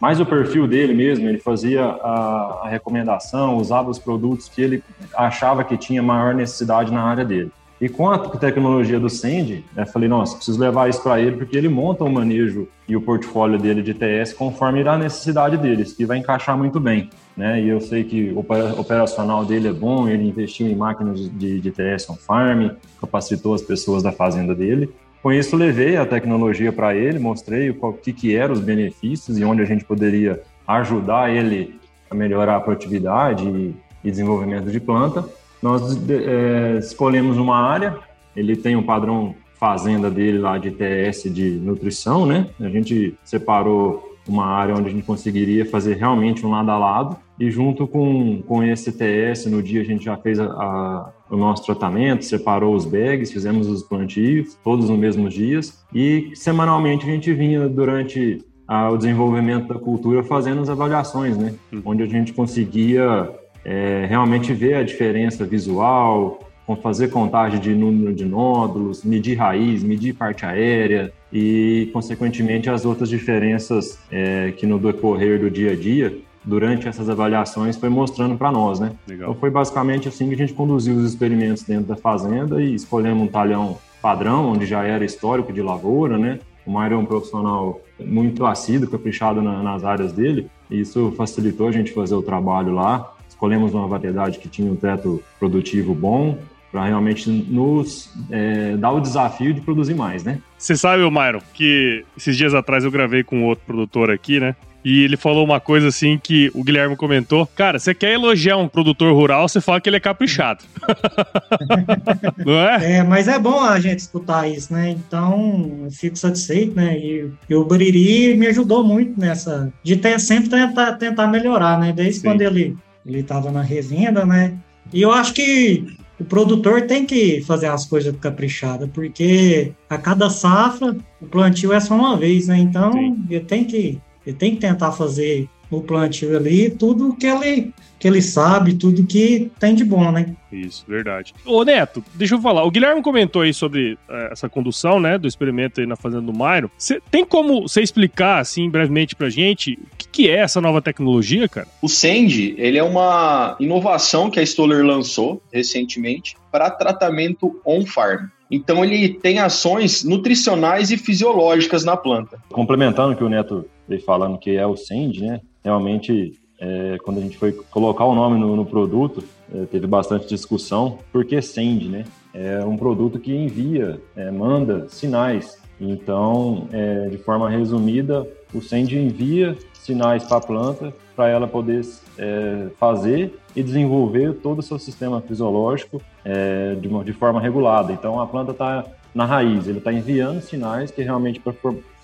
mais 0.00 0.18
o 0.18 0.26
perfil 0.26 0.66
dele 0.66 0.94
mesmo, 0.94 1.28
ele 1.28 1.38
fazia 1.38 1.84
a, 1.84 2.62
a, 2.64 2.68
recomendação, 2.68 3.56
usava 3.56 3.90
os 3.90 3.98
produtos 3.98 4.48
que 4.48 4.62
ele 4.62 4.84
achava 5.14 5.62
que 5.62 5.76
tinha 5.76 6.02
maior 6.02 6.34
necessidade 6.34 6.90
na 6.92 7.02
área 7.02 7.24
dele. 7.24 7.52
E 7.80 7.88
com 7.88 8.10
a 8.10 8.18
tecnologia 8.18 9.00
do 9.00 9.08
Send, 9.08 9.64
eu 9.74 9.86
falei, 9.86 10.06
nossa, 10.06 10.36
preciso 10.36 10.60
levar 10.60 10.90
isso 10.90 11.02
para 11.02 11.18
ele, 11.18 11.38
porque 11.38 11.56
ele 11.56 11.68
monta 11.68 12.04
o 12.04 12.12
manejo 12.12 12.68
e 12.86 12.94
o 12.94 13.00
portfólio 13.00 13.58
dele 13.58 13.80
de 13.82 13.94
TS 13.94 14.34
conforme 14.34 14.86
a 14.86 14.98
necessidade 14.98 15.56
deles, 15.56 15.94
que 15.94 16.04
vai 16.04 16.18
encaixar 16.18 16.58
muito 16.58 16.78
bem. 16.78 17.08
Né? 17.34 17.62
E 17.62 17.68
eu 17.70 17.80
sei 17.80 18.04
que 18.04 18.32
o 18.32 18.40
operacional 18.78 19.46
dele 19.46 19.68
é 19.68 19.72
bom, 19.72 20.06
ele 20.06 20.28
investiu 20.28 20.68
em 20.68 20.74
máquinas 20.74 21.20
de, 21.30 21.58
de 21.58 21.70
TS 21.70 22.10
on 22.10 22.16
farm, 22.16 22.68
capacitou 23.00 23.54
as 23.54 23.62
pessoas 23.62 24.02
da 24.02 24.12
fazenda 24.12 24.54
dele. 24.54 24.92
Com 25.22 25.32
isso, 25.32 25.56
levei 25.56 25.96
a 25.96 26.04
tecnologia 26.04 26.70
para 26.70 26.94
ele, 26.94 27.18
mostrei 27.18 27.70
o 27.70 27.92
que, 27.94 28.12
que 28.12 28.36
eram 28.36 28.52
os 28.52 28.60
benefícios 28.60 29.38
e 29.38 29.44
onde 29.44 29.62
a 29.62 29.66
gente 29.66 29.86
poderia 29.86 30.42
ajudar 30.66 31.30
ele 31.30 31.80
a 32.10 32.14
melhorar 32.14 32.56
a 32.56 32.60
produtividade 32.60 33.48
e, 33.48 33.74
e 34.04 34.10
desenvolvimento 34.10 34.70
de 34.70 34.80
planta. 34.80 35.24
Nós 35.62 35.98
é, 36.08 36.78
escolhemos 36.78 37.36
uma 37.36 37.56
área, 37.56 37.98
ele 38.34 38.56
tem 38.56 38.76
um 38.76 38.82
padrão 38.82 39.34
fazenda 39.58 40.10
dele 40.10 40.38
lá 40.38 40.56
de 40.56 40.70
TS 40.70 41.24
de 41.24 41.50
nutrição, 41.50 42.24
né? 42.24 42.46
A 42.58 42.68
gente 42.68 43.14
separou 43.22 44.16
uma 44.26 44.46
área 44.46 44.74
onde 44.74 44.88
a 44.88 44.90
gente 44.90 45.04
conseguiria 45.04 45.66
fazer 45.66 45.96
realmente 45.96 46.46
um 46.46 46.50
lado 46.50 46.70
a 46.70 46.78
lado 46.78 47.16
e 47.38 47.50
junto 47.50 47.86
com, 47.86 48.42
com 48.42 48.62
esse 48.62 48.92
TS, 48.92 49.46
no 49.46 49.62
dia 49.62 49.80
a 49.80 49.84
gente 49.84 50.04
já 50.04 50.16
fez 50.16 50.38
a, 50.38 50.46
a, 50.46 51.12
o 51.30 51.36
nosso 51.36 51.64
tratamento, 51.64 52.24
separou 52.24 52.74
os 52.74 52.84
bags, 52.84 53.32
fizemos 53.32 53.66
os 53.66 53.82
plantios, 53.82 54.56
todos 54.62 54.88
nos 54.88 54.98
mesmos 54.98 55.34
dias 55.34 55.84
e 55.94 56.30
semanalmente 56.34 57.04
a 57.04 57.12
gente 57.12 57.32
vinha 57.32 57.68
durante 57.68 58.44
a, 58.68 58.90
o 58.90 58.96
desenvolvimento 58.96 59.68
da 59.68 59.80
cultura 59.80 60.22
fazendo 60.22 60.60
as 60.60 60.70
avaliações, 60.70 61.36
né? 61.36 61.54
Uhum. 61.72 61.82
Onde 61.84 62.02
a 62.02 62.06
gente 62.06 62.32
conseguia 62.32 63.28
é, 63.64 64.06
realmente 64.08 64.52
ver 64.52 64.74
a 64.74 64.82
diferença 64.82 65.44
visual, 65.44 66.40
fazer 66.82 67.08
contagem 67.08 67.58
de 67.58 67.74
número 67.74 68.14
de 68.14 68.24
nódulos, 68.24 69.02
medir 69.02 69.36
raiz, 69.36 69.82
medir 69.82 70.14
parte 70.14 70.46
aérea, 70.46 71.12
e, 71.32 71.90
consequentemente, 71.92 72.68
as 72.68 72.84
outras 72.84 73.08
diferenças 73.08 73.98
é, 74.10 74.52
que 74.56 74.66
no 74.66 74.78
decorrer 74.78 75.40
do 75.40 75.50
dia 75.50 75.72
a 75.72 75.76
dia, 75.76 76.16
durante 76.44 76.88
essas 76.88 77.08
avaliações, 77.08 77.76
foi 77.76 77.88
mostrando 77.88 78.36
para 78.36 78.50
nós, 78.50 78.80
né? 78.80 78.92
Legal. 79.06 79.30
Então, 79.30 79.40
foi 79.40 79.50
basicamente 79.50 80.08
assim 80.08 80.28
que 80.28 80.34
a 80.34 80.38
gente 80.38 80.52
conduziu 80.52 80.96
os 80.96 81.04
experimentos 81.04 81.62
dentro 81.62 81.86
da 81.86 81.96
fazenda 81.96 82.62
e 82.62 82.74
escolhemos 82.74 83.24
um 83.24 83.26
talhão 83.28 83.78
padrão, 84.00 84.52
onde 84.52 84.66
já 84.66 84.82
era 84.82 85.04
histórico 85.04 85.52
de 85.52 85.60
lavoura, 85.60 86.18
né? 86.18 86.38
O 86.66 86.70
Mário 86.70 86.94
é 86.94 86.98
um 86.98 87.04
profissional 87.04 87.80
muito 87.98 88.46
assíduo, 88.46 88.88
caprichado 88.88 89.42
na, 89.42 89.62
nas 89.62 89.84
áreas 89.84 90.12
dele, 90.12 90.48
e 90.70 90.80
isso 90.80 91.12
facilitou 91.16 91.68
a 91.68 91.72
gente 91.72 91.92
fazer 91.92 92.14
o 92.14 92.22
trabalho 92.22 92.72
lá. 92.72 93.12
Escolhemos 93.40 93.72
uma 93.72 93.88
variedade 93.88 94.38
que 94.38 94.50
tinha 94.50 94.70
um 94.70 94.76
teto 94.76 95.22
produtivo 95.38 95.94
bom, 95.94 96.36
para 96.70 96.84
realmente 96.84 97.30
nos 97.30 98.12
é, 98.30 98.76
dar 98.76 98.92
o 98.92 99.00
desafio 99.00 99.54
de 99.54 99.62
produzir 99.62 99.94
mais, 99.94 100.22
né? 100.22 100.40
Você 100.58 100.76
sabe, 100.76 101.02
Myron, 101.10 101.40
que 101.54 102.04
esses 102.14 102.36
dias 102.36 102.52
atrás 102.52 102.84
eu 102.84 102.90
gravei 102.90 103.24
com 103.24 103.44
outro 103.44 103.64
produtor 103.64 104.10
aqui, 104.10 104.38
né? 104.38 104.54
E 104.84 105.02
ele 105.02 105.16
falou 105.16 105.42
uma 105.42 105.58
coisa 105.58 105.88
assim 105.88 106.18
que 106.22 106.50
o 106.54 106.62
Guilherme 106.62 106.96
comentou. 106.96 107.46
Cara, 107.46 107.78
você 107.78 107.94
quer 107.94 108.12
elogiar 108.12 108.58
um 108.58 108.68
produtor 108.68 109.14
rural, 109.14 109.48
você 109.48 109.58
fala 109.58 109.80
que 109.80 109.88
ele 109.88 109.96
é 109.96 110.00
caprichado. 110.00 110.62
Não 112.44 112.60
é? 112.60 112.98
É, 112.98 113.02
mas 113.02 113.26
é 113.26 113.38
bom 113.38 113.60
a 113.64 113.80
gente 113.80 114.00
escutar 114.00 114.46
isso, 114.48 114.70
né? 114.70 114.90
Então, 114.90 115.80
eu 115.84 115.90
fico 115.90 116.16
satisfeito, 116.16 116.76
né? 116.76 116.94
E, 116.98 117.30
e 117.48 117.54
o 117.54 117.64
Bariri 117.64 118.34
me 118.34 118.46
ajudou 118.48 118.84
muito 118.84 119.18
nessa. 119.18 119.72
De 119.82 119.96
ter, 119.96 120.20
sempre 120.20 120.50
tentar, 120.50 120.92
tentar 120.92 121.26
melhorar, 121.26 121.78
né? 121.78 121.90
Desde 121.90 122.20
Sim. 122.20 122.28
quando 122.28 122.42
ele 122.42 122.76
ele 123.04 123.20
estava 123.20 123.50
na 123.50 123.62
revenda, 123.62 124.24
né? 124.24 124.56
E 124.92 125.02
eu 125.02 125.10
acho 125.10 125.34
que 125.34 125.86
o 126.18 126.24
produtor 126.24 126.82
tem 126.82 127.06
que 127.06 127.42
fazer 127.42 127.66
as 127.66 127.86
coisas 127.86 128.14
caprichadas, 128.16 128.88
porque 128.92 129.72
a 129.88 129.96
cada 129.96 130.28
safra 130.28 130.96
o 131.20 131.26
plantio 131.26 131.72
é 131.72 131.80
só 131.80 131.94
uma 131.94 132.16
vez, 132.16 132.48
né? 132.48 132.58
Então 132.58 132.92
Sim. 132.92 133.24
ele 133.30 133.44
tem 133.44 133.64
que 133.64 134.00
ele 134.26 134.36
tem 134.36 134.54
que 134.54 134.60
tentar 134.60 134.92
fazer 134.92 135.48
no 135.70 135.80
plantio 135.82 136.36
ali 136.36 136.70
tudo 136.70 137.14
que 137.16 137.26
ele, 137.26 137.72
que 137.98 138.08
ele 138.08 138.20
sabe, 138.20 138.74
tudo 138.74 139.06
que 139.06 139.50
tem 139.58 139.74
de 139.74 139.84
bom, 139.84 140.10
né? 140.10 140.34
Isso, 140.52 140.84
verdade. 140.88 141.32
Ô, 141.46 141.62
Neto, 141.64 142.02
deixa 142.14 142.34
eu 142.34 142.40
falar. 142.40 142.64
O 142.64 142.70
Guilherme 142.70 143.02
comentou 143.02 143.42
aí 143.42 143.54
sobre 143.54 143.92
uh, 144.08 144.32
essa 144.32 144.48
condução, 144.48 144.98
né, 144.98 145.16
do 145.16 145.28
experimento 145.28 145.80
aí 145.80 145.86
na 145.86 145.96
Fazenda 145.96 146.22
do 146.22 146.32
Mairo. 146.32 146.70
Cê, 146.76 147.00
tem 147.10 147.24
como 147.24 147.68
você 147.68 147.80
explicar, 147.82 148.38
assim, 148.38 148.68
brevemente 148.68 149.14
pra 149.14 149.28
gente, 149.28 149.78
o 149.92 149.96
que, 149.96 150.08
que, 150.08 150.28
é 150.28 150.38
essa 150.38 150.60
nova 150.60 150.82
tecnologia, 150.82 151.48
cara? 151.48 151.68
O 151.80 151.88
Send, 151.88 152.54
ele 152.58 152.78
é 152.78 152.82
uma 152.82 153.56
inovação 153.60 154.30
que 154.30 154.40
a 154.40 154.42
Stoller 154.42 154.84
lançou 154.84 155.40
recentemente 155.52 156.36
para 156.50 156.70
tratamento 156.70 157.60
on-farm. 157.64 158.26
Então 158.50 158.84
ele 158.84 159.10
tem 159.10 159.38
ações 159.38 160.02
nutricionais 160.02 160.90
e 160.90 160.96
fisiológicas 160.96 161.84
na 161.84 161.96
planta. 161.96 162.38
Complementando 162.50 163.12
o 163.12 163.16
que 163.16 163.22
o 163.22 163.28
Neto 163.28 163.64
veio 163.88 164.02
falando 164.02 164.38
que 164.38 164.56
é 164.56 164.66
o 164.66 164.76
Send, 164.76 165.20
né? 165.20 165.40
Realmente, 165.64 166.38
é, 166.58 166.96
quando 167.04 167.18
a 167.18 167.20
gente 167.20 167.36
foi 167.36 167.52
colocar 167.52 168.04
o 168.04 168.14
nome 168.14 168.38
no, 168.38 168.56
no 168.56 168.64
produto, 168.64 169.22
é, 169.54 169.64
teve 169.66 169.86
bastante 169.86 170.26
discussão. 170.26 170.98
Por 171.12 171.24
que 171.24 171.40
Send, 171.40 171.88
né? 171.88 172.04
É 172.32 172.64
um 172.64 172.76
produto 172.76 173.18
que 173.18 173.34
envia, 173.34 174.00
é, 174.14 174.30
manda 174.30 174.88
sinais. 174.88 175.58
Então, 175.80 176.68
é, 176.72 177.08
de 177.08 177.18
forma 177.18 177.48
resumida, 177.48 178.26
o 178.54 178.60
Send 178.60 178.92
envia 178.94 179.56
sinais 179.74 180.24
para 180.24 180.36
a 180.36 180.40
planta 180.40 180.94
para 181.16 181.28
ela 181.28 181.46
poder 181.46 181.84
é, 182.18 182.68
fazer 182.78 183.38
e 183.54 183.62
desenvolver 183.62 184.34
todo 184.34 184.60
o 184.60 184.62
seu 184.62 184.78
sistema 184.78 185.20
fisiológico 185.20 186.00
é, 186.24 186.74
de, 186.74 186.88
uma, 186.88 187.04
de 187.04 187.12
forma 187.12 187.40
regulada. 187.40 187.92
Então, 187.92 188.20
a 188.20 188.26
planta 188.26 188.52
está 188.52 188.86
na 189.14 189.24
raiz, 189.24 189.66
ele 189.66 189.78
está 189.78 189.92
enviando 189.92 190.40
sinais 190.40 190.90
que 190.90 191.02
realmente 191.02 191.40
para 191.40 191.52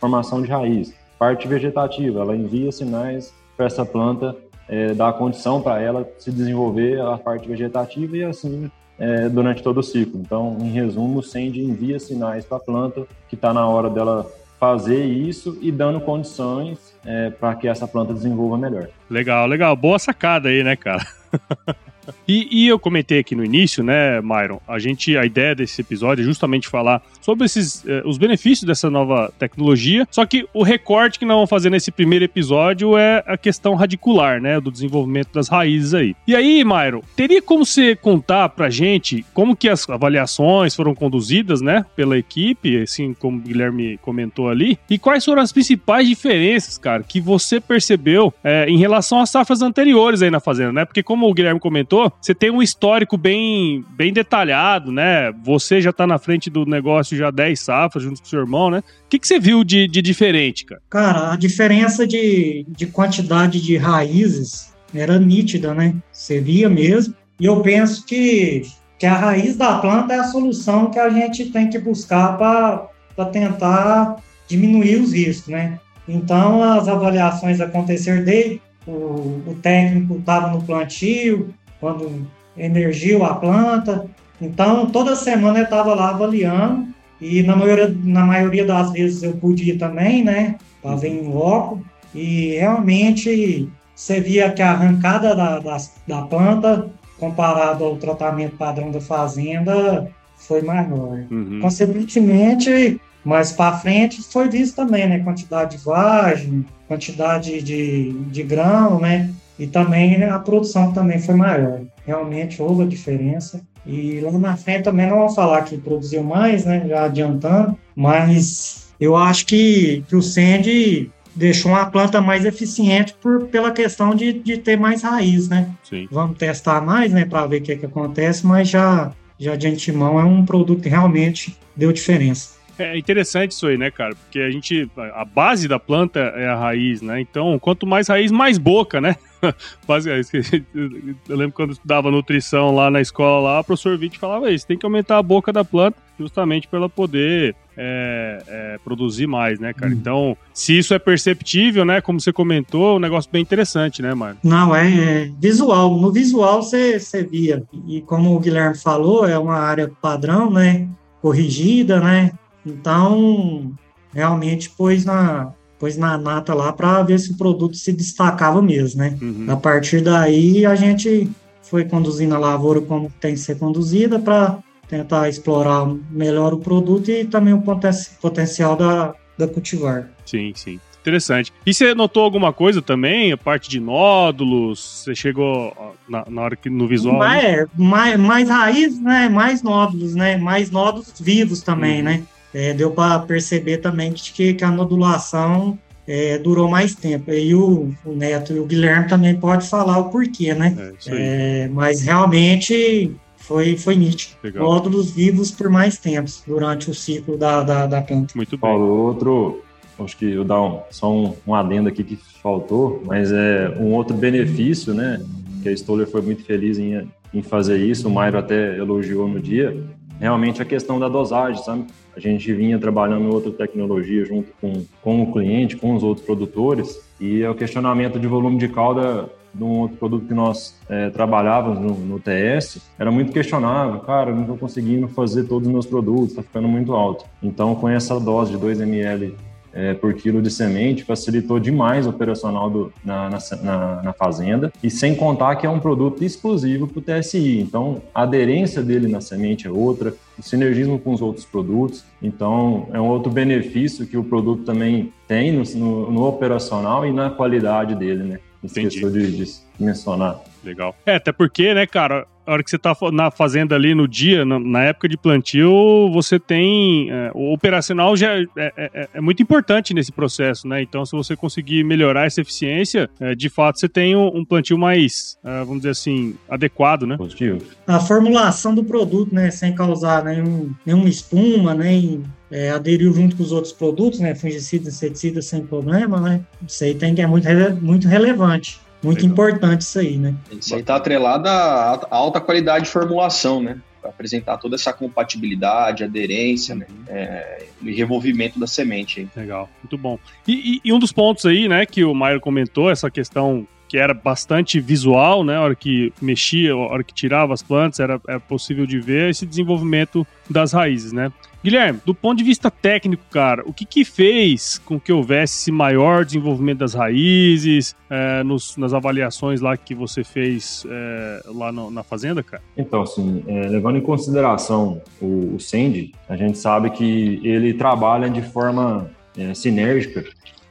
formação 0.00 0.42
de 0.42 0.48
raiz. 0.48 0.94
Parte 1.18 1.46
vegetativa, 1.46 2.20
ela 2.20 2.36
envia 2.36 2.70
sinais 2.72 3.32
para 3.56 3.66
essa 3.66 3.84
planta, 3.84 4.36
é, 4.68 4.92
dar 4.94 5.12
condição 5.14 5.62
para 5.62 5.80
ela 5.80 6.08
se 6.18 6.30
desenvolver 6.30 7.00
a 7.00 7.16
parte 7.16 7.48
vegetativa 7.48 8.16
e 8.16 8.25
assim 8.25 8.70
é, 8.98 9.28
durante 9.28 9.62
todo 9.62 9.78
o 9.78 9.82
ciclo. 9.82 10.20
Então, 10.20 10.56
em 10.60 10.70
resumo, 10.70 11.20
o 11.20 11.22
SEND 11.22 11.56
envia 11.56 11.98
sinais 11.98 12.44
para 12.44 12.56
a 12.56 12.60
planta 12.60 13.06
que 13.28 13.34
está 13.34 13.52
na 13.52 13.66
hora 13.68 13.88
dela 13.90 14.26
fazer 14.58 15.04
isso 15.04 15.58
e 15.60 15.70
dando 15.70 16.00
condições 16.00 16.94
é, 17.04 17.30
para 17.30 17.54
que 17.54 17.68
essa 17.68 17.86
planta 17.86 18.14
desenvolva 18.14 18.56
melhor. 18.56 18.88
Legal, 19.08 19.46
legal. 19.46 19.76
Boa 19.76 19.98
sacada 19.98 20.48
aí, 20.48 20.64
né, 20.64 20.76
cara? 20.76 21.04
E, 22.26 22.48
e, 22.50 22.68
eu 22.68 22.78
comentei 22.78 23.18
aqui 23.18 23.34
no 23.34 23.44
início, 23.44 23.82
né, 23.82 24.20
Myron? 24.20 24.60
A 24.66 24.78
gente, 24.78 25.16
a 25.16 25.25
ideia 25.25 25.54
desse 25.54 25.80
episódio 25.80 26.22
é 26.22 26.25
justamente 26.25 26.68
falar 26.68 27.02
sobre 27.20 27.46
esses, 27.46 27.84
eh, 27.86 28.02
os 28.04 28.18
benefícios 28.18 28.66
dessa 28.66 28.90
nova 28.90 29.32
tecnologia. 29.38 30.06
Só 30.10 30.25
que 30.26 30.46
o 30.52 30.62
recorte 30.62 31.18
que 31.18 31.25
nós 31.25 31.36
vamos 31.36 31.50
fazer 31.50 31.70
nesse 31.70 31.90
primeiro 31.90 32.25
episódio 32.25 32.96
é 32.96 33.22
a 33.26 33.36
questão 33.36 33.75
radicular, 33.75 34.40
né, 34.40 34.60
do 34.60 34.70
desenvolvimento 34.70 35.32
das 35.32 35.48
raízes 35.48 35.94
aí. 35.94 36.14
E 36.26 36.34
aí, 36.34 36.64
Myron, 36.64 37.02
teria 37.14 37.40
como 37.40 37.64
você 37.64 37.94
contar 37.94 38.48
pra 38.50 38.70
gente 38.70 39.25
como 39.32 39.56
que 39.56 39.68
as 39.68 39.88
avaliações 39.88 40.75
foram 40.75 40.94
conduzidas, 40.94 41.60
né, 41.60 41.84
pela 41.94 42.18
equipe, 42.18 42.82
assim 42.82 43.14
como 43.14 43.38
o 43.38 43.40
Guilherme 43.40 43.98
comentou 43.98 44.48
ali, 44.48 44.78
e 44.88 44.98
quais 44.98 45.25
foram 45.25 45.42
as 45.42 45.52
principais 45.52 46.08
diferenças, 46.08 46.78
cara, 46.78 47.02
que 47.02 47.20
você 47.20 47.60
percebeu 47.60 48.32
é, 48.42 48.66
em 48.68 48.78
relação 48.78 49.20
às 49.20 49.30
safras 49.30 49.62
anteriores 49.62 50.22
aí 50.22 50.30
na 50.30 50.40
fazenda, 50.40 50.72
né? 50.72 50.84
Porque 50.84 51.02
como 51.02 51.28
o 51.28 51.34
Guilherme 51.34 51.60
comentou 51.60 51.95
comentou, 51.96 52.12
você 52.20 52.34
tem 52.34 52.50
um 52.50 52.62
histórico 52.62 53.16
bem, 53.16 53.84
bem 53.96 54.12
detalhado, 54.12 54.92
né? 54.92 55.32
Você 55.44 55.80
já 55.80 55.92
tá 55.92 56.06
na 56.06 56.18
frente 56.18 56.50
do 56.50 56.66
negócio 56.66 57.16
já 57.16 57.30
10 57.30 57.58
safras 57.58 58.04
junto 58.04 58.20
com 58.20 58.28
seu 58.28 58.40
irmão, 58.40 58.70
né? 58.70 58.78
O 58.78 59.08
que, 59.08 59.18
que 59.18 59.26
você 59.26 59.40
viu 59.40 59.64
de, 59.64 59.88
de 59.88 60.02
diferente, 60.02 60.66
cara? 60.66 60.82
Cara, 60.90 61.32
a 61.32 61.36
diferença 61.36 62.06
de, 62.06 62.66
de 62.68 62.86
quantidade 62.86 63.60
de 63.60 63.76
raízes 63.76 64.74
era 64.94 65.18
nítida, 65.18 65.74
né? 65.74 65.94
Você 66.12 66.40
via 66.40 66.68
mesmo. 66.68 67.14
E 67.40 67.46
eu 67.46 67.60
penso 67.60 68.04
que, 68.04 68.62
que 68.98 69.06
a 69.06 69.14
raiz 69.14 69.56
da 69.56 69.78
planta 69.78 70.14
é 70.14 70.18
a 70.18 70.24
solução 70.24 70.90
que 70.90 70.98
a 70.98 71.08
gente 71.08 71.46
tem 71.46 71.68
que 71.68 71.78
buscar 71.78 72.36
para 72.36 73.24
tentar 73.26 74.16
diminuir 74.46 75.00
os 75.00 75.12
riscos, 75.12 75.48
né? 75.48 75.78
Então, 76.08 76.62
as 76.62 76.86
avaliações 76.86 77.60
aconteceram 77.60 78.22
desde 78.24 78.60
o, 78.86 79.42
o 79.44 79.58
técnico 79.60 80.16
estava 80.18 80.48
no 80.50 80.62
plantio, 80.62 81.52
quando 81.80 82.26
emergiu 82.56 83.25
a 83.25 83.35
planta. 83.35 84.06
Então, 84.40 84.87
toda 84.87 85.16
semana 85.16 85.61
eu 85.61 85.64
estava 85.64 85.95
lá 85.95 86.11
avaliando 86.11 86.88
e 87.21 87.42
na 87.42 87.56
maioria, 87.56 87.95
na 88.04 88.25
maioria 88.25 88.64
das 88.64 88.92
vezes 88.92 89.23
eu 89.23 89.33
pude 89.35 89.71
ir 89.71 89.78
também, 89.78 90.23
né? 90.23 90.56
Estava 90.76 91.06
em 91.06 91.23
loco 91.23 91.83
e 92.14 92.56
realmente 92.56 93.68
você 93.95 94.21
via 94.21 94.50
que 94.52 94.61
a 94.61 94.73
arrancada 94.73 95.35
da, 95.35 95.59
da, 95.59 95.76
da 96.06 96.23
planta, 96.23 96.90
comparado 97.18 97.85
ao 97.85 97.97
tratamento 97.97 98.56
padrão 98.56 98.90
da 98.90 99.00
fazenda, 99.00 100.11
foi 100.37 100.61
maior. 100.61 101.25
Uhum. 101.30 101.61
Consequentemente, 101.62 103.00
mais 103.25 103.52
para 103.52 103.78
frente 103.78 104.23
foi 104.23 104.49
visto 104.49 104.76
também, 104.76 105.09
né? 105.09 105.18
Quantidade 105.21 105.78
de 105.78 105.85
vagem, 105.85 106.66
quantidade 106.87 107.62
de, 107.62 108.12
de 108.12 108.42
grão, 108.42 109.00
né? 109.00 109.30
E 109.58 109.66
também 109.66 110.22
a 110.25 110.38
produção 110.38 110.92
também 110.92 111.18
foi 111.18 111.34
maior. 111.34 111.80
Realmente 112.06 112.60
houve 112.60 112.82
a 112.82 112.86
diferença. 112.86 113.60
E 113.86 114.20
lá 114.20 114.32
na 114.32 114.56
frente 114.56 114.84
também 114.84 115.08
não 115.08 115.18
vou 115.18 115.30
falar 115.30 115.62
que 115.62 115.78
produziu 115.78 116.22
mais, 116.22 116.64
né? 116.64 116.84
Já 116.88 117.04
adiantando, 117.04 117.76
mas 117.94 118.88
eu 119.00 119.16
acho 119.16 119.46
que, 119.46 120.04
que 120.08 120.16
o 120.16 120.22
Sandy 120.22 121.10
deixou 121.34 121.70
uma 121.70 121.86
planta 121.86 122.20
mais 122.20 122.44
eficiente 122.44 123.14
por, 123.20 123.46
pela 123.46 123.70
questão 123.70 124.14
de, 124.14 124.32
de 124.32 124.56
ter 124.56 124.78
mais 124.78 125.02
raiz, 125.02 125.48
né? 125.48 125.70
Sim. 125.84 126.08
Vamos 126.10 126.38
testar 126.38 126.80
mais, 126.80 127.12
né, 127.12 127.26
para 127.26 127.46
ver 127.46 127.60
o 127.60 127.62
que, 127.62 127.76
que 127.76 127.86
acontece, 127.86 128.46
mas 128.46 128.68
já, 128.68 129.12
já 129.38 129.54
de 129.54 129.68
antemão 129.68 130.18
é 130.18 130.25
um 130.25 130.44
produto 130.44 130.82
que 130.82 130.88
realmente 130.88 131.56
deu 131.76 131.92
diferença. 131.92 132.55
É 132.78 132.97
interessante 132.99 133.52
isso 133.52 133.66
aí, 133.66 133.78
né, 133.78 133.90
cara? 133.90 134.14
Porque 134.14 134.38
a 134.38 134.50
gente. 134.50 134.90
A 135.14 135.25
base 135.25 135.66
da 135.66 135.78
planta 135.78 136.21
é 136.21 136.47
a 136.49 136.56
raiz, 136.56 137.00
né? 137.00 137.21
Então, 137.21 137.59
quanto 137.59 137.87
mais 137.87 138.09
raiz, 138.09 138.30
mais 138.30 138.59
boca, 138.59 139.00
né? 139.00 139.16
Basicamente, 139.87 140.64
eu 140.75 141.37
lembro 141.37 141.52
quando 141.52 141.71
eu 141.71 141.75
estudava 141.75 142.11
nutrição 142.11 142.75
lá 142.75 142.90
na 142.90 143.00
escola, 143.00 143.52
lá, 143.52 143.61
o 143.61 143.64
professor 143.64 143.99
Witt 143.99 144.18
falava 144.18 144.50
isso: 144.50 144.66
tem 144.66 144.76
que 144.76 144.85
aumentar 144.85 145.18
a 145.18 145.23
boca 145.23 145.52
da 145.52 145.64
planta 145.64 145.97
justamente 146.18 146.66
para 146.66 146.78
ela 146.78 146.88
poder 146.88 147.54
é, 147.76 148.42
é, 148.47 148.78
produzir 148.83 149.26
mais, 149.26 149.61
né, 149.61 149.73
cara? 149.73 149.92
Hum. 149.92 149.95
Então, 149.95 150.37
se 150.52 150.78
isso 150.78 150.95
é 150.95 150.99
perceptível, 150.99 151.85
né, 151.85 152.00
como 152.00 152.21
você 152.21 152.33
comentou, 152.33 152.95
é 152.95 152.97
um 152.97 152.99
negócio 152.99 153.30
bem 153.30 153.42
interessante, 153.42 154.00
né, 154.00 154.14
Mário? 154.14 154.38
Não, 154.42 154.75
é, 154.75 154.88
é, 154.88 155.30
visual. 155.38 155.99
No 155.99 156.11
visual 156.11 156.62
você 156.62 156.99
via. 157.30 157.62
E 157.87 158.00
como 158.02 158.35
o 158.35 158.40
Guilherme 158.40 158.76
falou, 158.76 159.26
é 159.26 159.38
uma 159.38 159.59
área 159.59 159.90
padrão, 160.00 160.50
né, 160.50 160.88
corrigida, 161.21 162.00
né? 162.00 162.33
Então, 162.66 163.73
realmente 164.12 164.68
pôs 164.70 165.04
na, 165.04 165.52
pôs 165.78 165.96
na 165.96 166.18
nata 166.18 166.52
lá 166.52 166.73
para 166.73 167.02
ver 167.02 167.18
se 167.20 167.32
o 167.32 167.37
produto 167.37 167.76
se 167.76 167.92
destacava 167.92 168.61
mesmo, 168.61 169.00
né? 169.00 169.16
Uhum. 169.23 169.46
A 169.49 169.56
partir 169.56 170.00
daí, 170.00 170.66
a 170.66 170.75
gente 170.75 171.30
foi 171.62 171.85
conduzindo 171.85 172.35
a 172.35 172.38
lavoura 172.38 172.80
como 172.80 173.12
tem 173.20 173.35
que 173.35 173.40
ser 173.40 173.58
conduzida 173.58 174.18
para 174.18 174.58
tentar 174.88 175.28
explorar 175.28 175.87
melhor 176.11 176.54
o 176.54 176.58
produto 176.58 177.11
e 177.11 177.25
também 177.25 177.54
o 177.54 177.61
poten 177.61 177.90
potencial 178.20 178.76
da, 178.76 179.14
da 179.37 179.49
cultivar. 179.49 180.08
Sim, 180.25 180.52
sim. 180.54 180.80
Interessante. 181.00 181.52
E 181.64 181.73
você 181.73 181.94
notou 181.94 182.25
alguma 182.25 182.52
coisa 182.52 182.82
também? 182.82 183.30
A 183.30 183.37
parte 183.37 183.70
de 183.70 183.78
nódulos? 183.78 185.04
Você 185.04 185.14
chegou 185.14 185.73
na, 186.08 186.25
na 186.28 186.42
hora 186.42 186.56
que 186.56 186.68
no 186.68 186.88
visual? 186.88 187.16
Mais, 187.16 187.44
é, 187.44 187.66
mais, 187.76 188.18
mais 188.18 188.49
raiz, 188.49 189.00
né? 189.00 189.28
Mais 189.28 189.62
nódulos, 189.62 190.16
né? 190.16 190.37
Mais 190.37 190.68
nódulos 190.68 191.14
vivos 191.20 191.62
também, 191.62 191.99
uhum. 191.99 192.04
né? 192.04 192.23
É, 192.54 192.72
deu 192.72 192.90
para 192.90 193.18
perceber 193.20 193.78
também 193.78 194.12
que, 194.12 194.54
que 194.54 194.64
a 194.64 194.70
nodulação 194.70 195.78
é, 196.06 196.38
durou 196.38 196.68
mais 196.68 196.94
tempo. 196.94 197.30
E 197.30 197.54
o, 197.54 197.92
o, 198.04 198.12
Neto 198.12 198.52
e 198.52 198.58
o 198.58 198.66
Guilherme 198.66 199.08
também 199.08 199.36
pode 199.36 199.68
falar 199.68 199.98
o 199.98 200.10
porquê, 200.10 200.54
né? 200.54 200.94
É, 201.06 201.64
é, 201.64 201.68
mas 201.68 202.02
realmente 202.02 203.12
foi, 203.36 203.76
foi 203.76 203.96
nítido. 203.96 204.36
Legal. 204.42 204.64
Nódulos 204.64 205.10
vivos 205.10 205.50
por 205.50 205.68
mais 205.68 205.98
tempo 205.98 206.30
durante 206.46 206.90
o 206.90 206.94
ciclo 206.94 207.36
da, 207.36 207.62
da, 207.62 207.86
da 207.86 208.02
planta. 208.02 208.32
Muito 208.36 208.50
bem. 208.50 208.58
Paulo, 208.58 208.86
outro, 208.86 209.62
acho 209.98 210.16
que 210.16 210.26
eu 210.26 210.44
dar 210.44 210.62
um, 210.62 210.80
só 210.90 211.12
um, 211.12 211.34
um 211.46 211.54
adendo 211.54 211.88
aqui 211.88 212.04
que 212.04 212.16
faltou, 212.42 213.02
mas 213.04 213.32
é 213.32 213.76
um 213.78 213.92
outro 213.92 214.16
benefício, 214.16 214.94
né? 214.94 215.20
Que 215.62 215.68
a 215.68 215.72
Stoller 215.72 216.06
foi 216.08 216.22
muito 216.22 216.44
feliz 216.44 216.78
em, 216.78 217.08
em 217.34 217.42
fazer 217.42 217.78
isso, 217.78 218.08
o 218.08 218.10
Mairo 218.10 218.38
até 218.38 218.76
elogiou 218.76 219.28
no 219.28 219.40
dia, 219.40 219.76
realmente 220.18 220.62
a 220.62 220.64
questão 220.64 220.99
da 220.99 221.08
dosagem, 221.08 221.62
sabe? 221.62 221.87
A 222.16 222.20
gente 222.20 222.52
vinha 222.52 222.78
trabalhando 222.78 223.32
outra 223.32 223.52
tecnologia 223.52 224.25
junto 224.25 224.50
com, 224.61 224.85
com 225.02 225.23
o 225.23 225.32
cliente, 225.32 225.76
com 225.76 225.94
os 225.94 226.02
outros 226.02 226.25
produtores, 226.25 227.00
e 227.20 227.42
é 227.42 227.50
o 227.50 227.54
questionamento 227.54 228.18
de 228.18 228.26
volume 228.26 228.58
de 228.58 228.68
calda 228.68 229.28
de 229.52 229.64
um 229.64 229.80
outro 229.80 229.96
produto 229.96 230.26
que 230.26 230.35
nós 230.35 230.78
é, 230.88 231.08
trabalhávamos 231.08 231.78
no, 231.78 231.94
no, 231.94 232.20
TS, 232.20 232.78
era 232.99 233.11
muito 233.11 233.32
questionável. 233.32 234.00
Cara, 234.00 234.32
não 234.32 234.42
estou 234.42 234.58
conseguindo 234.58 235.08
fazer 235.08 235.44
todos 235.44 235.66
os 235.66 235.73
meus 235.73 235.87
produtos, 235.87 236.30
está 236.30 236.42
ficando 236.42 236.68
muito 236.68 236.92
alto. 236.92 237.25
Então, 237.42 237.75
com 237.75 237.88
essa 237.88 238.20
dose 238.20 238.52
de 238.52 238.58
2 238.58 238.80
ml 238.80 239.35
é, 239.76 239.92
por 239.92 240.14
quilo 240.14 240.40
de 240.40 240.50
semente, 240.50 241.04
facilitou 241.04 241.61
demais 241.61 242.06
o 242.06 242.11
operacional 242.11 242.71
do, 242.71 242.92
na, 243.04 243.28
na, 243.28 244.02
na, 244.02 244.12
fazenda, 244.14 244.73
e 244.83 244.88
sem 244.88 245.14
contar 245.14 245.56
que 245.56 245.66
é 245.66 245.71
um 245.71 245.78
produto 245.78 246.25
exclusivo 246.25 246.88
para 246.88 246.99
o 246.99 247.21
TSI. 247.21 247.61
Então, 247.61 248.00
a 248.14 248.23
aderência 248.23 248.83
dele 248.83 249.06
na 249.06 249.21
semente 249.21 249.66
é 249.66 249.71
outra, 249.71 250.14
o 250.38 250.42
sinergismo 250.42 250.99
com 250.99 251.12
os 251.12 251.21
outros 251.21 251.45
produtos. 251.45 252.04
Então, 252.23 252.88
é 252.95 252.99
um 252.99 253.06
outro 253.06 253.30
benefício 253.30 254.06
que 254.06 254.16
o 254.16 254.25
produto 254.25 254.64
também 254.64 255.12
tem 255.28 255.52
no, 255.52 255.62
no, 255.62 256.11
no 256.11 256.26
operacional 256.26 257.04
e 257.04 257.12
na 257.12 257.28
qualidade 257.28 257.95
dele, 257.95 258.25
né? 258.25 258.38
Esqueceu 258.64 259.11
de, 259.11 259.30
de 259.30 259.52
mencionar. 259.78 260.40
Legal. 260.64 260.97
É, 261.04 261.16
até 261.16 261.30
porque, 261.33 261.75
né, 261.75 261.87
cara, 261.87 262.26
a 262.46 262.52
hora 262.52 262.62
que 262.62 262.70
você 262.70 262.78
tá 262.78 262.96
na 263.12 263.30
fazenda 263.30 263.74
ali 263.74 263.94
no 263.94 264.06
dia, 264.06 264.44
na, 264.44 264.58
na 264.58 264.84
época 264.84 265.08
de 265.08 265.16
plantio, 265.16 266.10
você 266.12 266.38
tem. 266.38 267.10
É, 267.10 267.30
o 267.34 267.52
operacional 267.52 268.16
já 268.16 268.38
é, 268.38 268.46
é, 268.56 268.72
é, 268.76 269.08
é, 269.14 269.20
muito 269.20 269.42
importante 269.42 269.92
nesse 269.92 270.12
processo, 270.12 270.68
né? 270.68 270.80
Então, 270.80 271.04
se 271.04 271.12
você 271.12 271.34
conseguir 271.34 271.82
melhorar 271.82 272.26
essa 272.26 272.40
eficiência, 272.40 273.10
é, 273.18 273.34
de 273.34 273.48
fato 273.48 273.80
você 273.80 273.88
tem 273.88 274.14
um, 274.14 274.28
um 274.28 274.44
plantio 274.44 274.78
mais, 274.78 275.36
é, 275.44 275.58
vamos 275.60 275.78
dizer 275.78 275.90
assim, 275.90 276.36
adequado, 276.48 277.06
né? 277.06 277.16
Positivo. 277.16 277.62
A 277.86 277.98
formulação 277.98 278.74
do 278.74 278.84
produto, 278.84 279.34
né? 279.34 279.50
Sem 279.50 279.74
causar 279.74 280.24
nenhum, 280.24 280.72
nenhuma 280.84 281.08
espuma, 281.08 281.74
nem 281.74 282.22
é, 282.50 282.70
aderiu 282.70 283.12
junto 283.12 283.36
com 283.36 283.42
os 283.42 283.52
outros 283.52 283.72
produtos, 283.72 284.20
né, 284.20 284.34
fungicida, 284.34 284.88
inseticida, 284.88 285.42
sem 285.42 285.66
problema, 285.66 286.20
né, 286.20 286.40
isso 286.66 286.84
aí 286.84 286.94
tem 286.94 287.14
que 287.14 287.20
é 287.20 287.26
muito, 287.26 287.48
muito 287.82 288.06
relevante. 288.06 288.80
Muito 289.06 289.22
Legal. 289.22 289.32
importante 289.32 289.80
isso 289.82 289.98
aí, 289.98 290.16
né? 290.16 290.34
Isso 290.50 290.75
aí 290.75 290.80
está 290.80 290.96
atrelado 290.96 291.48
à 291.48 292.06
alta 292.10 292.40
qualidade 292.40 292.86
de 292.86 292.90
formulação, 292.90 293.62
né? 293.62 293.78
Para 294.00 294.10
apresentar 294.10 294.56
toda 294.58 294.75
essa 294.75 294.92
compatibilidade, 294.92 296.02
aderência, 296.02 296.75
né? 296.75 296.86
É, 297.08 297.66
e 297.82 297.94
revolvimento 297.94 298.58
da 298.58 298.66
semente. 298.66 299.20
Aí. 299.20 299.42
Legal, 299.42 299.70
muito 299.82 299.96
bom. 299.96 300.18
E, 300.46 300.52
e, 300.52 300.80
e, 300.84 300.92
um 300.92 300.98
dos 300.98 301.12
pontos 301.12 301.46
aí, 301.46 301.68
né, 301.68 301.86
que 301.86 302.04
o 302.04 302.12
Maio 302.12 302.40
comentou, 302.40 302.90
essa 302.90 303.08
questão 303.08 303.66
que 303.88 303.98
era 303.98 304.12
bastante 304.12 304.80
visual, 304.80 305.44
né? 305.44 305.56
A 305.56 305.62
hora 305.62 305.75
que 305.75 306.12
mexia, 306.20 306.72
a 306.72 306.76
hora 306.76 307.04
que 307.04 307.14
tirava 307.14 307.54
as 307.54 307.62
plantas, 307.62 308.00
era, 308.00 308.20
era 308.28 308.40
possível 308.40 308.86
de 308.86 308.99
ver 308.99 309.30
esse 309.30 309.46
desenvolvimento 309.46 310.26
das 310.49 310.72
raízes, 310.72 311.12
né? 311.12 311.32
Guilherme, 311.66 312.00
do 312.06 312.14
ponto 312.14 312.38
de 312.38 312.44
vista 312.44 312.70
técnico, 312.70 313.25
cara, 313.28 313.64
o 313.66 313.72
que 313.72 313.84
que 313.84 314.04
fez 314.04 314.78
com 314.78 315.00
que 315.00 315.12
houvesse 315.12 315.62
esse 315.62 315.72
maior 315.72 316.25
desenvolvimento 316.25 316.78
das 316.78 316.94
raízes 316.94 317.96
é, 318.08 318.44
nos, 318.44 318.76
nas 318.76 318.94
avaliações 318.94 319.60
lá 319.60 319.76
que 319.76 319.92
você 319.92 320.22
fez 320.22 320.86
é, 320.88 321.42
lá 321.46 321.72
no, 321.72 321.90
na 321.90 322.04
fazenda, 322.04 322.40
cara? 322.40 322.62
Então, 322.76 323.02
assim, 323.02 323.42
é, 323.49 323.66
levando 323.66 323.99
em 323.99 324.00
consideração 324.00 325.02
o, 325.20 325.56
o 325.56 325.60
Sandy, 325.60 326.12
a 326.28 326.36
gente 326.36 326.56
sabe 326.56 326.90
que 326.90 327.40
ele 327.42 327.75
trabalha 327.75 328.30
de 328.30 328.42
forma 328.42 329.10
é, 329.36 329.52
sinérgica 329.52 330.25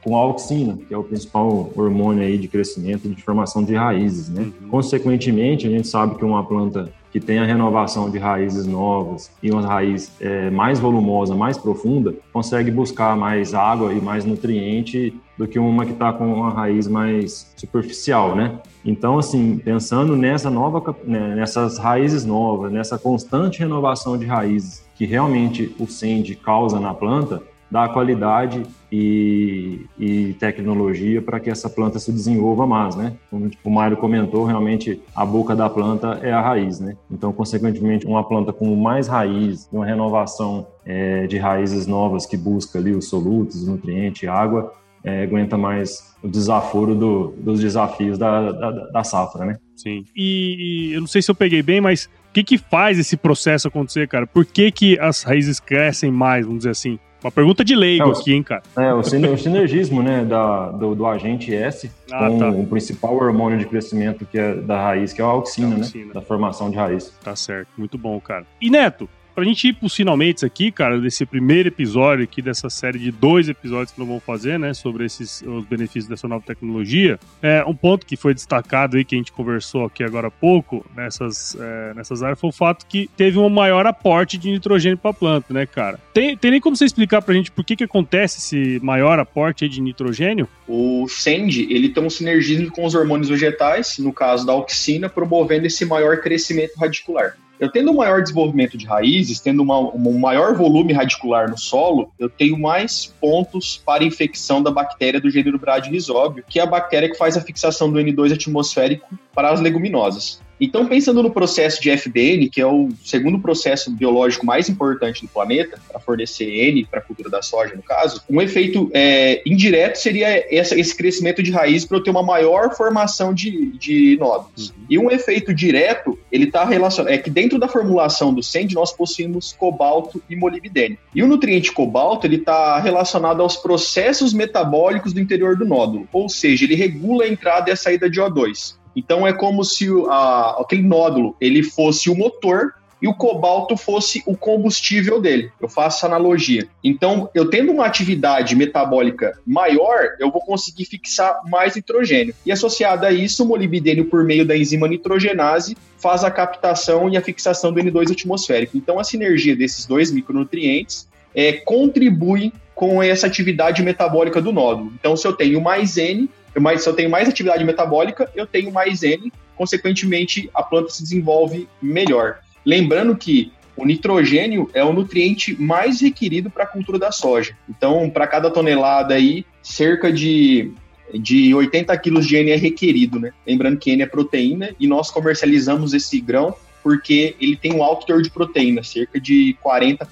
com 0.06 0.16
a 0.16 0.20
auxina, 0.20 0.78
que 0.86 0.94
é 0.94 0.96
o 0.96 1.02
principal 1.02 1.68
hormônio 1.74 2.22
aí 2.22 2.38
de 2.38 2.46
crescimento 2.46 3.06
e 3.06 3.08
de 3.08 3.20
formação 3.24 3.64
de 3.64 3.74
raízes, 3.74 4.28
né? 4.28 4.52
Uhum. 4.62 4.68
Consequentemente, 4.68 5.66
a 5.66 5.70
gente 5.70 5.88
sabe 5.88 6.14
que 6.14 6.24
uma 6.24 6.44
planta 6.44 6.92
que 7.10 7.18
tem 7.18 7.40
a 7.40 7.44
renovação 7.44 8.08
de 8.08 8.16
raízes 8.16 8.66
novas 8.66 9.32
e 9.42 9.50
uma 9.50 9.66
raiz 9.66 10.12
é, 10.20 10.48
mais 10.48 10.78
volumosa, 10.78 11.34
mais 11.34 11.58
profunda, 11.58 12.14
consegue 12.32 12.70
buscar 12.70 13.16
mais 13.16 13.52
água 13.52 13.92
e 13.92 14.00
mais 14.00 14.24
nutriente 14.24 15.12
do 15.36 15.48
que 15.48 15.58
uma 15.58 15.84
que 15.84 15.90
está 15.90 16.12
com 16.12 16.32
uma 16.32 16.50
raiz 16.50 16.86
mais 16.86 17.52
superficial, 17.56 18.36
né? 18.36 18.60
Então, 18.84 19.18
assim, 19.18 19.58
pensando 19.58 20.16
nessa 20.16 20.48
nova, 20.48 20.94
né, 21.02 21.34
nessas 21.34 21.78
raízes 21.78 22.24
novas, 22.24 22.70
nessa 22.70 22.96
constante 22.96 23.58
renovação 23.58 24.16
de 24.16 24.24
raízes 24.24 24.86
que 24.94 25.04
realmente 25.04 25.74
o 25.80 25.86
SEND 25.88 26.36
causa 26.36 26.78
na 26.78 26.94
planta, 26.94 27.42
dar 27.70 27.92
qualidade 27.92 28.62
e, 28.90 29.80
e 29.98 30.34
tecnologia 30.34 31.20
para 31.20 31.40
que 31.40 31.50
essa 31.50 31.68
planta 31.68 31.98
se 31.98 32.12
desenvolva 32.12 32.66
mais, 32.66 32.94
né? 32.94 33.14
Como 33.30 33.48
tipo, 33.48 33.68
o 33.68 33.72
Mário 33.72 33.96
comentou, 33.96 34.44
realmente 34.44 35.00
a 35.14 35.26
boca 35.26 35.56
da 35.56 35.68
planta 35.68 36.20
é 36.22 36.32
a 36.32 36.40
raiz, 36.40 36.78
né? 36.78 36.96
Então, 37.10 37.32
consequentemente, 37.32 38.06
uma 38.06 38.22
planta 38.22 38.52
com 38.52 38.74
mais 38.76 39.08
raiz, 39.08 39.68
uma 39.72 39.84
renovação 39.84 40.66
é, 40.84 41.26
de 41.26 41.36
raízes 41.38 41.86
novas 41.86 42.26
que 42.26 42.36
busca 42.36 42.78
ali 42.78 42.92
os 42.92 43.08
solutos, 43.08 43.62
os 43.62 43.68
nutrientes, 43.68 44.28
água, 44.28 44.72
é, 45.02 45.22
aguenta 45.22 45.56
mais 45.56 46.14
o 46.22 46.28
desaforo 46.28 46.94
do, 46.94 47.34
dos 47.38 47.60
desafios 47.60 48.18
da, 48.18 48.50
da, 48.50 48.70
da, 48.70 49.04
safra, 49.04 49.44
né? 49.44 49.56
Sim. 49.76 50.04
E, 50.16 50.90
e, 50.90 50.94
eu 50.94 51.00
não 51.00 51.06
sei 51.06 51.22
se 51.22 51.30
eu 51.30 51.34
peguei 51.34 51.62
bem, 51.62 51.80
mas 51.80 52.06
o 52.30 52.32
que, 52.32 52.42
que 52.42 52.58
faz 52.58 52.98
esse 52.98 53.16
processo 53.16 53.68
acontecer, 53.68 54.08
cara? 54.08 54.26
Por 54.26 54.44
que, 54.44 54.70
que 54.72 54.98
as 54.98 55.22
raízes 55.22 55.60
crescem 55.60 56.10
mais, 56.10 56.44
vamos 56.44 56.60
dizer 56.60 56.70
assim? 56.70 56.98
Uma 57.22 57.30
pergunta 57.30 57.64
de 57.64 57.74
leigo 57.74 58.08
é, 58.08 58.12
aqui, 58.12 58.32
hein, 58.32 58.42
cara? 58.42 58.62
É, 58.76 58.92
o, 58.92 59.02
sinergismo, 59.02 60.02
né, 60.02 60.24
da, 60.24 60.70
do, 60.70 60.94
do 60.94 61.06
agente 61.06 61.54
S 61.54 61.90
ah, 62.12 62.28
com 62.28 62.38
tá. 62.38 62.50
o 62.50 62.66
principal 62.66 63.14
hormônio 63.14 63.58
de 63.58 63.66
crescimento 63.66 64.24
que 64.26 64.38
é 64.38 64.54
da 64.54 64.80
raiz, 64.80 65.12
que 65.12 65.20
é 65.20 65.24
a 65.24 65.28
auxina, 65.28 65.74
a 65.74 65.78
auxina. 65.78 66.06
né? 66.06 66.12
Da 66.12 66.20
formação 66.20 66.70
de 66.70 66.76
raiz. 66.76 67.12
Tá 67.22 67.34
certo, 67.34 67.68
muito 67.76 67.98
bom, 67.98 68.20
cara. 68.20 68.44
E 68.60 68.70
Neto, 68.70 69.08
Pra 69.36 69.44
gente 69.44 69.68
ir 69.68 69.74
pros 69.74 69.94
finalmente 69.94 70.46
aqui, 70.46 70.72
cara, 70.72 70.98
desse 70.98 71.26
primeiro 71.26 71.68
episódio 71.68 72.24
aqui, 72.24 72.40
dessa 72.40 72.70
série 72.70 72.98
de 72.98 73.10
dois 73.10 73.50
episódios 73.50 73.92
que 73.92 73.98
nós 73.98 74.08
vamos 74.08 74.24
fazer, 74.24 74.58
né, 74.58 74.72
sobre 74.72 75.04
esses, 75.04 75.42
os 75.42 75.66
benefícios 75.66 76.06
dessa 76.06 76.26
nova 76.26 76.42
tecnologia, 76.42 77.20
é, 77.42 77.62
um 77.66 77.74
ponto 77.74 78.06
que 78.06 78.16
foi 78.16 78.32
destacado 78.32 78.96
aí, 78.96 79.04
que 79.04 79.14
a 79.14 79.18
gente 79.18 79.30
conversou 79.30 79.84
aqui 79.84 80.02
agora 80.02 80.28
há 80.28 80.30
pouco, 80.30 80.86
nessas, 80.96 81.54
é, 81.60 81.92
nessas 81.92 82.22
áreas, 82.22 82.40
foi 82.40 82.48
o 82.48 82.52
fato 82.52 82.86
que 82.86 83.10
teve 83.14 83.38
um 83.38 83.50
maior 83.50 83.86
aporte 83.86 84.38
de 84.38 84.50
nitrogênio 84.50 84.96
pra 84.96 85.12
planta, 85.12 85.52
né, 85.52 85.66
cara? 85.66 86.00
Tem, 86.14 86.34
tem 86.34 86.52
nem 86.52 86.60
como 86.60 86.74
você 86.74 86.86
explicar 86.86 87.20
pra 87.20 87.34
gente 87.34 87.50
por 87.50 87.62
que 87.62 87.76
que 87.76 87.84
acontece 87.84 88.38
esse 88.38 88.82
maior 88.82 89.18
aporte 89.18 89.68
de 89.68 89.82
nitrogênio? 89.82 90.48
O 90.66 91.06
SEND, 91.10 91.58
ele 91.68 91.90
tem 91.90 92.02
um 92.02 92.08
sinergismo 92.08 92.70
com 92.70 92.86
os 92.86 92.94
hormônios 92.94 93.28
vegetais, 93.28 93.98
no 93.98 94.14
caso 94.14 94.46
da 94.46 94.54
auxina, 94.54 95.10
promovendo 95.10 95.66
esse 95.66 95.84
maior 95.84 96.22
crescimento 96.22 96.72
radicular. 96.78 97.36
Eu 97.58 97.70
tendo 97.70 97.90
um 97.90 97.96
maior 97.96 98.22
desenvolvimento 98.22 98.76
de 98.76 98.86
raízes, 98.86 99.40
tendo 99.40 99.62
uma, 99.62 99.78
um 99.78 100.18
maior 100.18 100.54
volume 100.54 100.92
radicular 100.92 101.50
no 101.50 101.58
solo, 101.58 102.12
eu 102.18 102.28
tenho 102.28 102.58
mais 102.58 103.06
pontos 103.20 103.82
para 103.84 104.04
infecção 104.04 104.62
da 104.62 104.70
bactéria 104.70 105.20
do 105.20 105.30
gênero 105.30 105.58
Bradyrhizobio, 105.58 106.44
que 106.46 106.58
é 106.58 106.62
a 106.62 106.66
bactéria 106.66 107.10
que 107.10 107.16
faz 107.16 107.36
a 107.36 107.40
fixação 107.40 107.90
do 107.90 107.98
N2 107.98 108.34
atmosférico 108.34 109.18
para 109.34 109.50
as 109.50 109.60
leguminosas. 109.60 110.40
Então, 110.60 110.86
pensando 110.86 111.22
no 111.22 111.30
processo 111.30 111.80
de 111.82 111.94
FBN, 111.96 112.48
que 112.48 112.60
é 112.60 112.66
o 112.66 112.88
segundo 113.04 113.38
processo 113.38 113.90
biológico 113.90 114.46
mais 114.46 114.68
importante 114.68 115.22
do 115.22 115.28
planeta, 115.28 115.78
para 115.88 116.00
fornecer 116.00 116.46
N 116.46 116.84
para 116.84 117.00
a 117.00 117.02
cultura 117.02 117.28
da 117.28 117.42
soja, 117.42 117.74
no 117.74 117.82
caso, 117.82 118.22
um 118.28 118.40
efeito 118.40 118.90
é, 118.94 119.42
indireto 119.46 119.96
seria 119.96 120.46
essa, 120.50 120.78
esse 120.78 120.96
crescimento 120.96 121.42
de 121.42 121.50
raiz 121.50 121.84
para 121.84 121.98
eu 121.98 122.02
ter 122.02 122.10
uma 122.10 122.22
maior 122.22 122.74
formação 122.74 123.34
de, 123.34 123.72
de 123.78 124.16
nódulos. 124.18 124.70
Uhum. 124.70 124.76
E 124.88 124.98
um 124.98 125.10
efeito 125.10 125.52
direto, 125.52 126.18
ele 126.32 126.44
está 126.44 126.64
relacionado, 126.64 127.12
é 127.12 127.18
que 127.18 127.30
dentro 127.30 127.58
da 127.58 127.68
formulação 127.68 128.32
do 128.32 128.42
SEND 128.42 128.72
nós 128.72 128.92
possuímos 128.92 129.52
cobalto 129.52 130.22
e 130.28 130.36
molibdênio. 130.36 130.98
E 131.14 131.22
o 131.22 131.26
nutriente 131.26 131.72
cobalto, 131.72 132.26
ele 132.26 132.36
está 132.36 132.78
relacionado 132.80 133.42
aos 133.42 133.56
processos 133.56 134.32
metabólicos 134.32 135.12
do 135.12 135.20
interior 135.20 135.56
do 135.56 135.66
nódulo, 135.66 136.08
ou 136.12 136.28
seja, 136.28 136.64
ele 136.64 136.74
regula 136.74 137.24
a 137.24 137.28
entrada 137.28 137.68
e 137.68 137.72
a 137.72 137.76
saída 137.76 138.08
de 138.08 138.20
O2. 138.20 138.74
Então 138.96 139.26
é 139.26 139.32
como 139.32 139.62
se 139.62 139.86
a, 140.08 140.56
aquele 140.58 140.82
nódulo 140.82 141.36
ele 141.40 141.62
fosse 141.62 142.08
o 142.08 142.16
motor 142.16 142.72
e 143.00 143.06
o 143.06 143.14
cobalto 143.14 143.76
fosse 143.76 144.22
o 144.26 144.36
combustível 144.36 145.20
dele. 145.20 145.52
Eu 145.60 145.68
faço 145.68 146.06
analogia. 146.06 146.66
Então, 146.82 147.28
eu 147.34 147.50
tendo 147.50 147.70
uma 147.70 147.84
atividade 147.84 148.56
metabólica 148.56 149.38
maior, 149.46 150.16
eu 150.18 150.30
vou 150.30 150.40
conseguir 150.40 150.86
fixar 150.86 151.40
mais 151.48 151.76
nitrogênio. 151.76 152.34
E 152.44 152.50
associado 152.50 153.04
a 153.04 153.12
isso, 153.12 153.44
o 153.44 153.46
molibdênio, 153.46 154.06
por 154.06 154.24
meio 154.24 154.46
da 154.46 154.56
enzima 154.56 154.88
nitrogenase, 154.88 155.76
faz 155.98 156.24
a 156.24 156.30
captação 156.30 157.08
e 157.08 157.16
a 157.16 157.22
fixação 157.22 157.72
do 157.72 157.80
N2 157.80 158.12
atmosférico. 158.12 158.76
Então, 158.76 158.98
a 158.98 159.04
sinergia 159.04 159.54
desses 159.54 159.84
dois 159.84 160.10
micronutrientes 160.10 161.06
é, 161.34 161.52
contribui 161.52 162.52
com 162.74 163.02
essa 163.02 163.26
atividade 163.26 163.82
metabólica 163.82 164.40
do 164.40 164.52
nódulo. 164.52 164.92
Então, 164.98 165.16
se 165.16 165.26
eu 165.26 165.32
tenho 165.32 165.60
mais 165.60 165.96
N, 165.96 166.28
eu 166.56 166.78
se 166.78 166.88
eu 166.88 166.94
tenho 166.94 167.10
mais 167.10 167.28
atividade 167.28 167.64
metabólica, 167.64 168.30
eu 168.34 168.46
tenho 168.46 168.72
mais 168.72 169.02
N, 169.02 169.32
consequentemente, 169.54 170.50
a 170.54 170.62
planta 170.62 170.90
se 170.90 171.02
desenvolve 171.02 171.68
melhor. 171.80 172.38
Lembrando 172.64 173.14
que 173.16 173.52
o 173.76 173.84
nitrogênio 173.84 174.70
é 174.72 174.82
o 174.82 174.92
nutriente 174.92 175.54
mais 175.60 176.00
requerido 176.00 176.48
para 176.48 176.64
a 176.64 176.66
cultura 176.66 176.98
da 176.98 177.12
soja. 177.12 177.54
Então, 177.68 178.08
para 178.08 178.26
cada 178.26 178.50
tonelada 178.50 179.14
aí, 179.14 179.44
cerca 179.62 180.10
de, 180.10 180.72
de 181.12 181.54
80 181.54 181.96
quilos 181.98 182.26
de 182.26 182.36
N 182.36 182.50
é 182.50 182.56
requerido, 182.56 183.20
né? 183.20 183.32
Lembrando 183.46 183.78
que 183.78 183.90
N 183.90 184.02
é 184.02 184.06
proteína 184.06 184.70
e 184.80 184.86
nós 184.86 185.10
comercializamos 185.10 185.92
esse 185.92 186.20
grão 186.20 186.54
porque 186.82 187.34
ele 187.40 187.56
tem 187.56 187.74
um 187.74 187.82
alto 187.82 188.06
teor 188.06 188.22
de 188.22 188.30
proteína, 188.30 188.82
cerca 188.82 189.20
de 189.20 189.56
40%. 189.62 190.06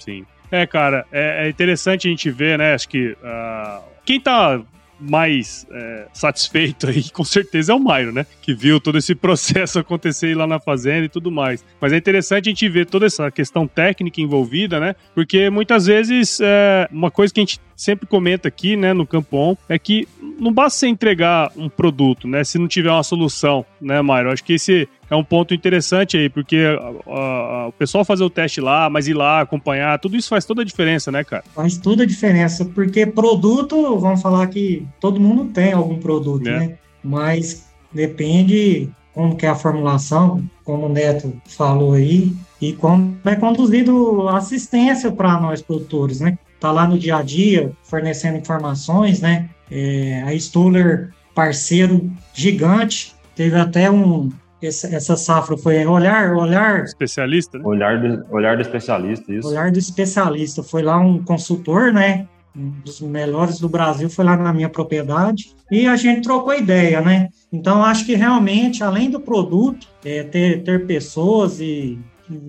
Sim. 0.00 0.26
É, 0.50 0.66
cara, 0.66 1.06
é, 1.12 1.46
é 1.46 1.48
interessante 1.48 2.08
a 2.08 2.10
gente 2.10 2.28
ver, 2.30 2.58
né? 2.58 2.74
Acho 2.74 2.88
que 2.88 3.12
uh, 3.12 3.82
quem 4.04 4.20
tá 4.20 4.60
mais 5.00 5.66
é, 5.70 6.06
satisfeito 6.12 6.88
aí, 6.88 7.08
com 7.10 7.24
certeza, 7.24 7.72
é 7.72 7.74
o 7.74 7.80
Mairo, 7.80 8.12
né? 8.12 8.26
Que 8.42 8.54
viu 8.54 8.80
todo 8.80 8.98
esse 8.98 9.14
processo 9.14 9.78
acontecer 9.80 10.36
lá 10.36 10.46
na 10.46 10.58
fazenda 10.58 11.06
e 11.06 11.08
tudo 11.08 11.30
mais. 11.30 11.64
Mas 11.80 11.92
é 11.92 11.96
interessante 11.96 12.48
a 12.48 12.50
gente 12.50 12.68
ver 12.68 12.86
toda 12.86 13.06
essa 13.06 13.30
questão 13.30 13.66
técnica 13.66 14.20
envolvida, 14.20 14.80
né? 14.80 14.94
Porque 15.14 15.50
muitas 15.50 15.86
vezes 15.86 16.38
é, 16.40 16.88
uma 16.90 17.10
coisa 17.10 17.32
que 17.32 17.40
a 17.40 17.42
gente 17.42 17.60
sempre 17.78 18.08
comenta 18.08 18.48
aqui, 18.48 18.76
né, 18.76 18.92
no 18.92 19.06
Campo 19.06 19.36
On, 19.36 19.56
é 19.68 19.78
que 19.78 20.08
não 20.40 20.52
basta 20.52 20.80
você 20.80 20.88
entregar 20.88 21.52
um 21.56 21.68
produto, 21.68 22.26
né, 22.26 22.42
se 22.42 22.58
não 22.58 22.66
tiver 22.66 22.90
uma 22.90 23.04
solução, 23.04 23.64
né, 23.80 24.02
Mairo? 24.02 24.32
Acho 24.32 24.42
que 24.42 24.54
esse 24.54 24.88
é 25.08 25.14
um 25.14 25.22
ponto 25.22 25.54
interessante 25.54 26.16
aí, 26.16 26.28
porque 26.28 26.56
a, 26.56 27.10
a, 27.10 27.68
o 27.68 27.72
pessoal 27.72 28.04
fazer 28.04 28.24
o 28.24 28.30
teste 28.30 28.60
lá, 28.60 28.90
mas 28.90 29.06
ir 29.06 29.14
lá 29.14 29.40
acompanhar, 29.40 29.98
tudo 30.00 30.16
isso 30.16 30.28
faz 30.28 30.44
toda 30.44 30.62
a 30.62 30.64
diferença, 30.64 31.12
né, 31.12 31.22
cara? 31.22 31.44
Faz 31.54 31.78
toda 31.78 32.02
a 32.02 32.06
diferença, 32.06 32.64
porque 32.64 33.06
produto, 33.06 33.96
vamos 33.98 34.20
falar 34.20 34.48
que 34.48 34.84
todo 35.00 35.20
mundo 35.20 35.46
tem 35.52 35.72
algum 35.72 35.98
produto, 35.98 36.48
é. 36.48 36.58
né? 36.58 36.78
Mas 37.02 37.68
depende 37.92 38.90
como 39.14 39.36
que 39.36 39.46
é 39.46 39.48
a 39.48 39.54
formulação, 39.54 40.42
como 40.64 40.86
o 40.86 40.88
Neto 40.88 41.32
falou 41.46 41.92
aí, 41.92 42.32
e 42.60 42.72
como 42.72 43.16
é 43.24 43.36
conduzido 43.36 44.28
a 44.28 44.38
assistência 44.38 45.12
para 45.12 45.40
nós 45.40 45.62
produtores, 45.62 46.20
né? 46.20 46.36
Tá 46.60 46.72
lá 46.72 46.86
no 46.86 46.98
dia 46.98 47.16
a 47.16 47.22
dia, 47.22 47.72
fornecendo 47.82 48.38
informações, 48.38 49.20
né? 49.20 49.48
É, 49.70 50.22
a 50.26 50.38
Stuller, 50.38 51.12
parceiro 51.34 52.10
gigante, 52.34 53.14
teve 53.34 53.56
até 53.56 53.90
um, 53.90 54.30
essa, 54.62 54.88
essa 54.94 55.16
safra 55.16 55.56
foi 55.56 55.86
olhar, 55.86 56.34
olhar. 56.34 56.84
Especialista, 56.84 57.58
né? 57.58 57.64
Olhar 57.64 58.00
do, 58.00 58.24
olhar 58.34 58.56
do 58.56 58.62
especialista, 58.62 59.32
isso. 59.32 59.48
Olhar 59.48 59.70
do 59.70 59.78
especialista. 59.78 60.62
Foi 60.62 60.82
lá 60.82 60.98
um 60.98 61.22
consultor, 61.22 61.92
né? 61.92 62.26
Um 62.56 62.70
dos 62.84 63.00
melhores 63.00 63.60
do 63.60 63.68
Brasil, 63.68 64.10
foi 64.10 64.24
lá 64.24 64.36
na 64.36 64.52
minha 64.52 64.68
propriedade 64.68 65.54
e 65.70 65.86
a 65.86 65.94
gente 65.94 66.22
trocou 66.22 66.52
ideia, 66.52 67.00
né? 67.00 67.28
Então, 67.52 67.84
acho 67.84 68.04
que 68.04 68.16
realmente, 68.16 68.82
além 68.82 69.10
do 69.10 69.20
produto, 69.20 69.86
é, 70.04 70.24
ter, 70.24 70.64
ter 70.64 70.86
pessoas 70.86 71.60
e 71.60 71.98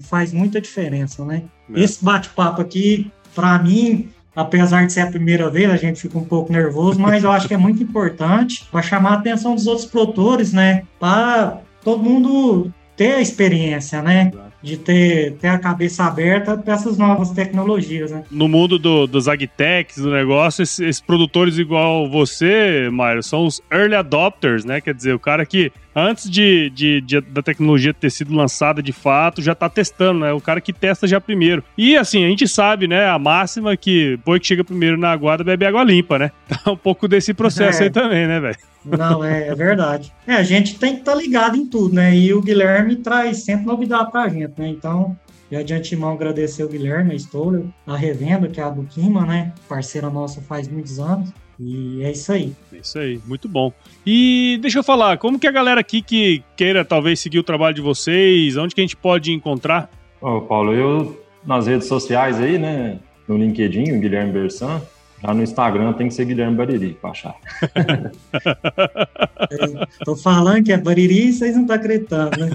faz 0.01 0.33
muita 0.33 0.59
diferença, 0.59 1.23
né? 1.23 1.43
É. 1.73 1.81
Esse 1.81 2.03
bate-papo 2.03 2.61
aqui, 2.61 3.11
para 3.39 3.57
mim, 3.57 4.09
apesar 4.35 4.85
de 4.85 4.91
ser 4.91 4.99
a 4.99 5.07
primeira 5.07 5.49
vez, 5.49 5.71
a 5.71 5.77
gente 5.77 6.01
fica 6.01 6.17
um 6.17 6.25
pouco 6.25 6.51
nervoso, 6.51 6.99
mas 6.99 7.23
eu 7.23 7.31
acho 7.31 7.47
que 7.47 7.53
é 7.53 7.57
muito 7.57 7.81
importante 7.81 8.65
para 8.69 8.81
chamar 8.81 9.11
a 9.11 9.13
atenção 9.13 9.55
dos 9.55 9.65
outros 9.65 9.85
produtores, 9.85 10.51
né? 10.51 10.83
Para 10.99 11.61
todo 11.81 12.03
mundo 12.03 12.69
ter 12.97 13.13
a 13.13 13.21
experiência, 13.21 14.01
né? 14.01 14.33
De 14.61 14.75
ter, 14.75 15.37
ter 15.37 15.47
a 15.47 15.57
cabeça 15.57 16.03
aberta 16.03 16.57
para 16.57 16.73
essas 16.73 16.97
novas 16.97 17.29
tecnologias, 17.31 18.11
né? 18.11 18.25
No 18.29 18.49
mundo 18.49 18.77
do, 18.77 19.07
dos 19.07 19.29
agtechs, 19.29 19.95
do 20.03 20.11
negócio, 20.11 20.63
esses, 20.63 20.81
esses, 20.81 21.01
produtores 21.01 21.57
igual 21.57 22.09
você, 22.09 22.89
Mário, 22.91 23.23
são 23.23 23.45
os 23.45 23.61
early 23.71 23.95
adopters, 23.95 24.65
né? 24.65 24.81
Quer 24.81 24.93
dizer, 24.93 25.13
o 25.13 25.19
cara 25.19 25.45
que 25.45 25.71
antes 25.95 26.29
de, 26.29 26.69
de, 26.69 27.01
de, 27.01 27.21
da 27.21 27.41
tecnologia 27.41 27.93
ter 27.93 28.09
sido 28.09 28.33
lançada 28.33 28.81
de 28.81 28.91
fato, 28.91 29.41
já 29.41 29.53
tá 29.55 29.69
testando, 29.69 30.21
né? 30.21 30.33
O 30.33 30.41
cara 30.41 30.61
que 30.61 30.73
testa 30.73 31.07
já 31.07 31.19
primeiro. 31.19 31.63
E 31.77 31.97
assim, 31.97 32.25
a 32.25 32.27
gente 32.27 32.47
sabe, 32.47 32.87
né? 32.87 33.07
A 33.07 33.19
máxima 33.19 33.75
que 33.75 34.19
boi 34.25 34.39
que 34.39 34.47
chega 34.47 34.63
primeiro 34.63 34.97
na 34.97 35.11
aguada 35.11 35.43
bebe 35.43 35.65
água 35.65 35.83
limpa, 35.83 36.19
né? 36.19 36.31
Tá 36.49 36.71
um 36.71 36.77
pouco 36.77 37.07
desse 37.07 37.33
processo 37.33 37.81
é. 37.81 37.85
aí 37.85 37.89
também, 37.89 38.27
né, 38.27 38.39
velho? 38.39 38.57
Não, 38.83 39.23
é, 39.23 39.47
é, 39.47 39.55
verdade. 39.55 40.11
É, 40.25 40.33
a 40.33 40.43
gente 40.43 40.79
tem 40.79 40.93
que 40.93 40.99
estar 41.01 41.13
tá 41.13 41.17
ligado 41.17 41.55
em 41.55 41.65
tudo, 41.65 41.93
né? 41.93 42.15
E 42.15 42.33
o 42.33 42.41
Guilherme 42.41 42.95
traz 42.97 43.43
sempre 43.43 43.65
novidade 43.65 44.11
pra 44.11 44.27
gente, 44.27 44.53
né? 44.57 44.67
Então, 44.67 45.15
já 45.51 45.61
de 45.61 45.73
antemão 45.73 46.13
agradecer 46.13 46.63
o 46.63 46.69
Guilherme, 46.69 47.13
a 47.13 47.15
Stoller, 47.15 47.65
a 47.85 47.95
Revenda, 47.95 48.47
que 48.47 48.59
é 48.59 48.63
a 48.63 48.69
do 48.69 48.83
Kima, 48.83 49.25
né? 49.25 49.53
Parceira 49.67 50.09
nossa 50.09 50.41
faz 50.41 50.67
muitos 50.67 50.99
anos. 50.99 51.31
E 51.59 52.03
é 52.03 52.11
isso 52.11 52.31
aí. 52.31 52.53
É 52.73 52.77
isso 52.77 52.97
aí, 52.97 53.19
muito 53.25 53.49
bom. 53.49 53.73
E 54.05 54.57
deixa 54.61 54.79
eu 54.79 54.83
falar, 54.83 55.17
como 55.17 55.37
que 55.37 55.47
a 55.47 55.51
galera 55.51 55.81
aqui 55.81 56.01
que 56.01 56.41
queira 56.55 56.85
talvez 56.85 57.19
seguir 57.19 57.39
o 57.39 57.43
trabalho 57.43 57.75
de 57.75 57.81
vocês, 57.81 58.55
onde 58.55 58.73
que 58.73 58.79
a 58.79 58.83
gente 58.83 58.95
pode 58.95 59.33
encontrar? 59.33 59.89
Ô, 60.21 60.39
Paulo, 60.41 60.73
eu 60.73 61.21
nas 61.45 61.67
redes 61.67 61.87
sociais 61.87 62.39
aí, 62.39 62.57
né? 62.57 62.99
No 63.27 63.37
LinkedIn, 63.37 63.91
o 63.91 63.99
Guilherme 63.99 64.31
Bersan, 64.31 64.81
já 65.21 65.33
no 65.33 65.43
Instagram 65.43 65.93
tem 65.93 66.07
que 66.07 66.13
ser 66.13 66.25
Guilherme 66.25 66.55
Bariri 66.55 66.97
pra 66.99 67.11
achar. 67.11 67.35
Tô 70.05 70.15
falando 70.15 70.63
que 70.63 70.71
é 70.71 70.77
Bariri 70.77 71.27
e 71.27 71.33
vocês 71.33 71.55
não 71.55 71.63
estão 71.63 71.75
acreditando, 71.75 72.39
né? 72.39 72.51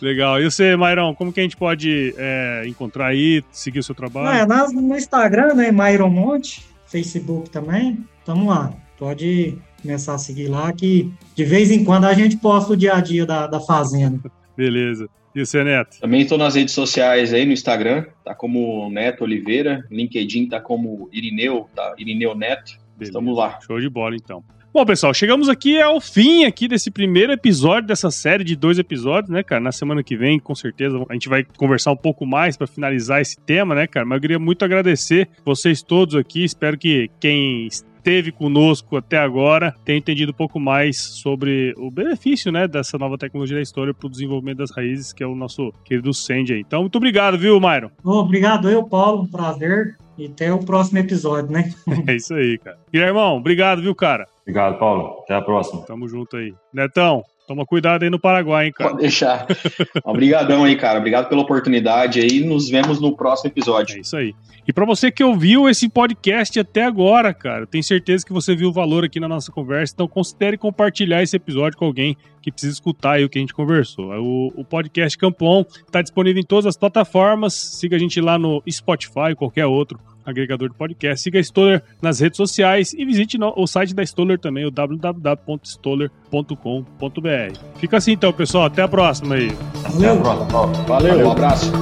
Legal. 0.00 0.40
E 0.40 0.50
você, 0.50 0.74
Mairão, 0.74 1.14
como 1.14 1.32
que 1.32 1.40
a 1.40 1.42
gente 1.42 1.56
pode 1.56 2.14
é, 2.16 2.64
encontrar 2.66 3.08
aí, 3.08 3.44
seguir 3.52 3.80
o 3.80 3.82
seu 3.82 3.94
trabalho? 3.94 4.28
É, 4.28 4.46
no 4.72 4.96
Instagram, 4.96 5.54
né? 5.54 5.70
Mairon 5.70 6.08
Monte, 6.08 6.62
Facebook 6.92 7.48
também. 7.48 8.06
Tamo 8.24 8.50
lá. 8.50 8.72
Pode 8.98 9.58
começar 9.80 10.14
a 10.14 10.18
seguir 10.18 10.46
lá, 10.46 10.72
que 10.72 11.10
de 11.34 11.44
vez 11.44 11.70
em 11.70 11.84
quando 11.84 12.04
a 12.04 12.12
gente 12.12 12.36
posta 12.36 12.74
o 12.74 12.76
dia 12.76 12.94
a 12.94 13.00
dia 13.00 13.26
da, 13.26 13.46
da 13.46 13.58
fazenda. 13.58 14.20
Beleza. 14.56 15.08
E 15.34 15.44
você, 15.44 15.64
Neto? 15.64 15.98
Também 15.98 16.20
estou 16.20 16.36
nas 16.36 16.54
redes 16.54 16.74
sociais 16.74 17.32
aí 17.32 17.46
no 17.46 17.52
Instagram, 17.52 18.04
tá 18.22 18.34
como 18.34 18.90
Neto 18.90 19.24
Oliveira, 19.24 19.82
LinkedIn 19.90 20.46
tá 20.46 20.60
como 20.60 21.08
Irineu, 21.10 21.68
tá 21.74 21.94
Irineu 21.98 22.34
Neto. 22.34 22.78
Beleza. 22.96 23.10
Estamos 23.10 23.36
lá. 23.36 23.58
Show 23.66 23.80
de 23.80 23.88
bola, 23.88 24.14
então. 24.14 24.44
Bom, 24.74 24.86
pessoal, 24.86 25.12
chegamos 25.12 25.50
aqui 25.50 25.78
ao 25.78 26.00
fim 26.00 26.46
aqui 26.46 26.66
desse 26.66 26.90
primeiro 26.90 27.30
episódio 27.30 27.86
dessa 27.86 28.10
série 28.10 28.42
de 28.42 28.56
dois 28.56 28.78
episódios, 28.78 29.28
né, 29.28 29.42
cara? 29.42 29.60
Na 29.60 29.70
semana 29.70 30.02
que 30.02 30.16
vem, 30.16 30.40
com 30.40 30.54
certeza, 30.54 31.04
a 31.10 31.12
gente 31.12 31.28
vai 31.28 31.44
conversar 31.58 31.92
um 31.92 31.96
pouco 31.96 32.24
mais 32.24 32.56
para 32.56 32.66
finalizar 32.66 33.20
esse 33.20 33.38
tema, 33.38 33.74
né, 33.74 33.86
cara? 33.86 34.06
Mas 34.06 34.16
eu 34.16 34.20
queria 34.22 34.38
muito 34.38 34.64
agradecer 34.64 35.28
vocês 35.44 35.82
todos 35.82 36.14
aqui. 36.14 36.42
Espero 36.42 36.78
que 36.78 37.10
quem 37.20 37.66
esteve 37.66 38.32
conosco 38.32 38.96
até 38.96 39.18
agora 39.18 39.74
tenha 39.84 39.98
entendido 39.98 40.32
um 40.32 40.34
pouco 40.34 40.58
mais 40.58 40.96
sobre 40.96 41.74
o 41.76 41.90
benefício 41.90 42.50
né, 42.50 42.66
dessa 42.66 42.96
nova 42.96 43.18
tecnologia 43.18 43.56
da 43.56 43.62
história 43.62 43.92
para 43.92 44.06
o 44.06 44.10
desenvolvimento 44.10 44.58
das 44.58 44.70
raízes, 44.70 45.12
que 45.12 45.22
é 45.22 45.26
o 45.26 45.34
nosso 45.34 45.70
querido 45.84 46.14
Sandy 46.14 46.54
aí. 46.54 46.60
Então, 46.60 46.80
muito 46.80 46.96
obrigado, 46.96 47.36
viu, 47.36 47.60
Myron? 47.60 47.90
Obrigado 48.02 48.70
eu, 48.70 48.84
Paulo. 48.84 49.24
Um 49.24 49.26
prazer. 49.26 49.98
E 50.16 50.26
até 50.26 50.50
o 50.50 50.58
próximo 50.58 50.98
episódio, 50.98 51.52
né? 51.52 51.70
é 52.06 52.16
isso 52.16 52.32
aí, 52.32 52.56
cara. 52.56 52.78
Guilhermão, 52.90 53.36
obrigado, 53.36 53.82
viu, 53.82 53.94
cara? 53.94 54.26
Obrigado, 54.42 54.78
Paulo. 54.78 55.20
Até 55.22 55.34
a 55.34 55.42
próxima. 55.42 55.82
Tamo 55.82 56.08
junto 56.08 56.36
aí. 56.36 56.54
Netão, 56.72 57.24
Toma 57.46 57.66
cuidado 57.66 58.04
aí 58.04 58.10
no 58.10 58.20
Paraguai, 58.20 58.66
hein, 58.66 58.72
cara. 58.72 58.90
Pode 58.90 59.02
deixar. 59.02 59.46
Obrigadão 60.04 60.64
aí, 60.64 60.76
cara. 60.76 60.98
Obrigado 60.98 61.28
pela 61.28 61.42
oportunidade 61.42 62.20
aí. 62.20 62.40
Nos 62.40 62.68
vemos 62.68 63.00
no 63.00 63.16
próximo 63.16 63.50
episódio. 63.50 63.96
É 63.96 64.00
isso 64.00 64.16
aí. 64.16 64.32
E 64.66 64.72
para 64.72 64.86
você 64.86 65.10
que 65.10 65.24
ouviu 65.24 65.68
esse 65.68 65.88
podcast 65.88 66.58
até 66.60 66.84
agora, 66.84 67.34
cara, 67.34 67.66
tenho 67.66 67.82
certeza 67.82 68.24
que 68.24 68.32
você 68.32 68.54
viu 68.54 68.68
o 68.68 68.72
valor 68.72 69.04
aqui 69.04 69.18
na 69.18 69.26
nossa 69.26 69.50
conversa, 69.50 69.92
então 69.92 70.06
considere 70.06 70.56
compartilhar 70.56 71.20
esse 71.20 71.34
episódio 71.34 71.76
com 71.76 71.84
alguém 71.84 72.16
que 72.40 72.52
precisa 72.52 72.72
escutar 72.72 73.14
aí 73.14 73.24
o 73.24 73.28
que 73.28 73.38
a 73.38 73.40
gente 73.40 73.52
conversou. 73.52 74.12
O, 74.20 74.52
o 74.60 74.64
podcast 74.64 75.18
Campon 75.18 75.66
está 75.68 76.00
disponível 76.00 76.40
em 76.40 76.46
todas 76.46 76.66
as 76.66 76.76
plataformas. 76.76 77.54
Siga 77.54 77.96
a 77.96 77.98
gente 77.98 78.20
lá 78.20 78.38
no 78.38 78.62
Spotify, 78.70 79.34
qualquer 79.36 79.66
outro 79.66 79.98
agregador 80.24 80.68
de 80.68 80.74
podcast. 80.74 81.22
Siga 81.22 81.38
a 81.38 81.42
Stoller 81.42 81.82
nas 82.00 82.20
redes 82.20 82.36
sociais 82.36 82.92
e 82.92 83.04
visite 83.04 83.38
o 83.40 83.66
site 83.66 83.94
da 83.94 84.02
Stoller 84.02 84.38
também, 84.38 84.64
o 84.64 84.70
www.stoller.com.br. 84.70 87.58
Fica 87.78 87.96
assim 87.96 88.12
então, 88.12 88.32
pessoal. 88.32 88.64
Até 88.64 88.82
a 88.82 88.88
próxima 88.88 89.34
aí. 89.34 89.50
Valeu. 89.82 90.20
Até 90.20 90.30
a 90.30 90.46
próxima, 90.46 90.84
Valeu, 90.86 91.10
Valeu. 91.12 91.28
um 91.28 91.32
abraço. 91.32 91.72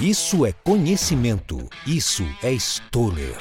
Isso 0.00 0.46
é 0.46 0.52
conhecimento. 0.52 1.68
Isso 1.84 2.24
é 2.42 2.52
Stoller. 2.52 3.36